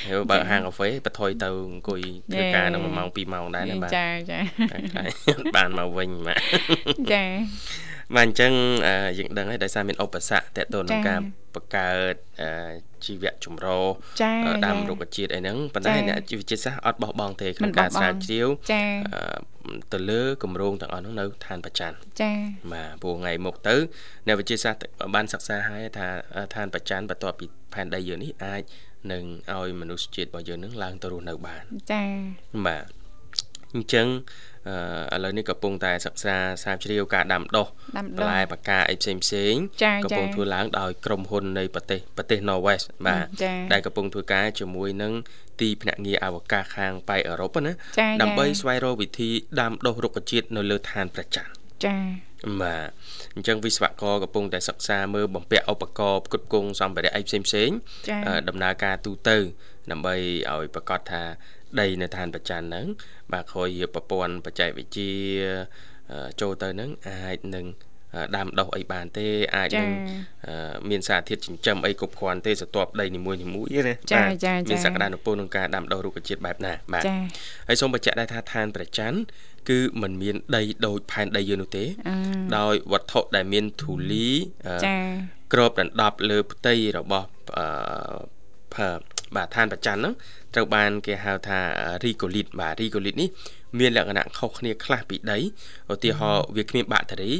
[0.06, 2.00] ហើយបើកហាងកាហ្វេបថយទៅអង្គុយ
[2.32, 4.38] ធ្វើការនៅ1ម៉ោង2ម៉ោងដែរណាបាទចាចា
[5.56, 6.38] បានមកវិញបាទ
[7.12, 7.24] ចា
[8.16, 8.52] បាទអញ្ចឹង
[9.18, 11.20] យើងដឹងហើយដោយសារមានឧបសគ្គតទៅនឹងការ
[11.54, 12.14] បង្កើត
[13.04, 13.78] ជីវៈចម្រោ
[14.66, 18.48] ដាំរុក្ខជាតិអីហ្នឹងប៉ុន្តែអ្នកជីវវិទ្យាសាស្ត្រអត់បោះបង់ទេក្នុងការស្រាវជ្រាវ
[19.92, 22.36] ទៅលើគម្រោងទាំងអស់ហ្នឹងនៅឋានប្រច័នចា៎
[22.72, 23.76] បាទព្រោះថ្ងៃមុខទៅ
[24.26, 24.82] អ្នកវិទ្យាសាស្ត្រ
[25.14, 26.08] បានសិក្សាហើយថា
[26.54, 28.62] ឋានប្រច័នបន្ទាប់ពីផែនដីយើងនេះអាច
[29.12, 32.08] នឹងឲ្យមនុស្សជាតិរបស់យើងនឹងឡើងទៅរស់នៅបានចា៎
[32.66, 32.84] បាទ
[33.74, 34.06] អញ្ចឹង
[35.14, 37.66] ឥឡូវនេះកំពុងតែសិក្សាស្រាវជ្រាវការដាំដុះ
[38.18, 39.54] បន្លែបកាអីផ្សេងផ្សេង
[40.04, 43.26] កំពុងធ្វើឡើងដោយក្រុមហ៊ុននៃប្រទេសប្រទេស Norwest បាទ
[43.72, 45.12] ដែលកំពុងធ្វើការជាមួយនឹង
[45.60, 47.72] ទីភ្នាក់ងារអវកាសខាងប៉ៃអឺរ៉ុបណា
[48.22, 51.52] ដើម្បីស្វែងរកវិធីដាំដុះរុក្ខជាតិនៅលើឋានប្រច័ណ្ឌ
[51.84, 51.98] ចា៎
[52.62, 52.88] បាទ
[53.34, 57.70] អញ្ចឹងវិស្វករកំពុងតែសិក្សាមើលបំពាក់ឧបករណ៍ផ្គត់ផ្គង់សម្ភារៈអីផ្សេងផ្សេង
[58.48, 59.38] ដំណើរការទូទៅ
[59.90, 60.14] ដើម្បី
[60.52, 61.22] ឲ្យប្រកាសថា
[61.80, 62.86] ដីនៅឋានប្រច័នហ្នឹង
[63.32, 65.12] បាទក្រោយប្រព័ន្ធបច្ចេកវិទ្យា
[66.40, 67.66] ចូលទៅហ្នឹងអាចនឹង
[68.36, 69.90] ដាំដុះអីបានទេអាចនឹង
[70.90, 77.04] មានសារធាតុចិញ្ចឹមអីគ្រប់គ្រាន់ទេស្ទាប់ដីនីមួយនីមួយណាចាចាមានសក្តានុពលក្នុងការដាំដុះរុក្ខជាតិបែបណាបាទ
[77.68, 79.12] ហើយសូមបញ្ជាក់ដែរថាឋានប្រច័ន
[79.68, 81.84] គឺมันមានដីដូចផែនដីយើងនោះទេ
[82.58, 84.28] ដោយវត្ថុដែលមានធូលី
[84.84, 84.96] ចា
[85.52, 88.88] ក្របដណ្ដប់លើផ្ទៃរបស់អឺ
[89.36, 90.14] បាទឋានប្រច័នហ្នឹង
[90.54, 91.60] ត្រូវបានគេហៅថា
[92.04, 93.28] រីកូលីតបាទរីកូលីតនេះ
[93.78, 95.38] មានលក្ខណៈខុសគ្នាខ្លះពីដី
[95.92, 97.32] ឧទាហរណ៍វាគ្មានបាក់តេរី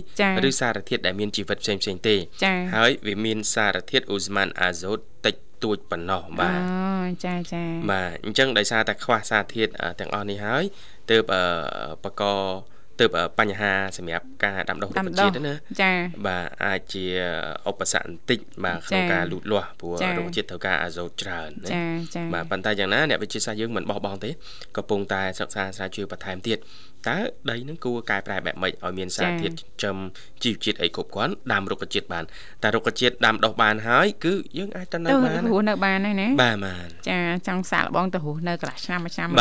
[0.49, 2.17] ឬសារធាតុដែលមានជីវិតផ្សេងផ្សេងទេ
[2.75, 9.71] ហើយវាមានសារធាតុអូស្មန်អាសូតតិចតួចប៉ុណ្ណោះបាទអូចាចាបាទអញ្ចឹងដោយសារតែខ្វះសារធាតុ
[10.01, 10.65] ទាំងអស់នេះហើយ
[11.11, 11.23] ទើប
[12.05, 12.23] បក
[13.01, 13.07] ទៅ
[13.39, 15.93] បញ្ហាសម្រាប់ការដាំដុះរុក្ខជាតិណាចា
[16.27, 17.05] បាទអាចជា
[17.71, 21.85] ឧបសគ្គបន្តិចបាទក្នុងការលូតលាស់ព្រោះរុក្ខជាតិត្រូវការអាសូតច្រើនណាចា
[22.15, 24.31] ចាបាទប៉ុន្តែយ៉ាងណាអ្នកវិទ្យាសាស្ត្រយើងមិនបោះបង់ទេ
[24.77, 26.59] កំពុងតែសិក្សាស្រាវជ្រាវបន្ថែមទៀត
[27.09, 27.19] តើ
[27.51, 29.97] ដីនឹងគួរកែប្រែបែបម៉េចឲ្យមានសារធាតុចិញ្ចឹម
[30.45, 32.25] ជីវជាតិអីគ្រប់គ្រាន់ដាំរុក្ខជាតិបាន
[32.63, 39.37] តែរុក្ខជាតិដាំដុះបានហើយគឺយើងអាចទៅនៅបានរស់នៅបានហើយណាបាទបាទចាចង់សាកល្បងទៅរស់នៅកន្លះឆ្នាំមួយឆ្នាំមក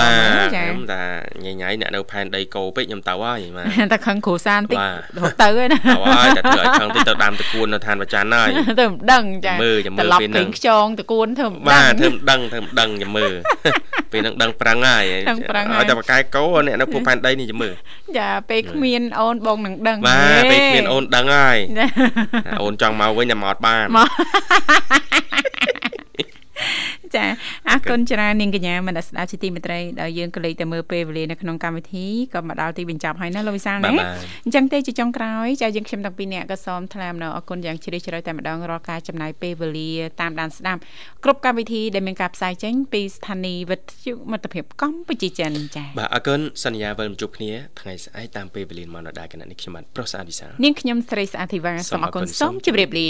[0.55, 1.03] ចាខ្ញុំតា
[1.45, 4.77] ញញ៉ៃអ្នកនៅផែនដីកោពេកខ្ញុំទៅហើយបាទតែខឹងគ្រូសានតិច
[5.17, 8.49] រត់ទៅហើយណាទៅហើយតែធ្វើឲ្យខឹងតិចទៅដាំតគួននៅឋានប្រច័នហើយ
[8.81, 13.33] ទៅមិនដឹងចាមើលចាំមើលពេលហ្នឹងខ្យងតគួនធ្វើមិនដឹងបាទធ្វើមិនដឹងធ្វើមិនដឹងចាំមើល
[14.11, 17.75] ពេលហ្នឹងដឹងប្រឹងហើយឲ្យតែបកែកោអ្នកនៅភូមិផែនដីនេះចាំមើល
[18.17, 21.57] ចាពេលគ្មានអូនបងនឹងដឹងបាទពេលគ្មានអូនដឹងហើយ
[22.61, 23.85] អូនចង់មកវិញតែមកអត់បាន
[27.15, 27.25] ចា
[27.69, 33.93] អរគុណច្រើននាងកញ្ញាមនស្ដាប់ជាទីមេត្រីដែលយើងក៏លេចតែមើលពេលវេលានៅក្នុងកម្មវិធីក៏មកដល់ទីបញ្ចប់ហើយណាលោកវិសាលណា
[34.45, 39.91] អញ្ចឹងទេជាចុងក្រោយចាយើងខ្ញុំទាំងពីរនាក់ក៏សូមថ្លែងអំណរអគុណយ៉ាងជ្រាលជ្រៅតែម្ដងរាល់ការចំណាយពេលវេលា
[40.21, 40.79] តាមដានស្ដាប់
[41.23, 53.09] គ្រប់កម្មវិធីដែលមានការផ្សាយចេញពីស្ថានីយ៍វិទ្យុមិត្តភាពកម្ពុជាចិនចាបាទអរគុណសន្យាវិលជួបគ្នាថ្ងៃស្អែកតាមពេលវេលាមកដល់ដែរគណៈនេះខ្ញុំបាទប្រុសស្អាតវិសានាងខ្ញុំស្រីស្អាតធីវ៉ាសូមអរគុណសូមជម្រាបលា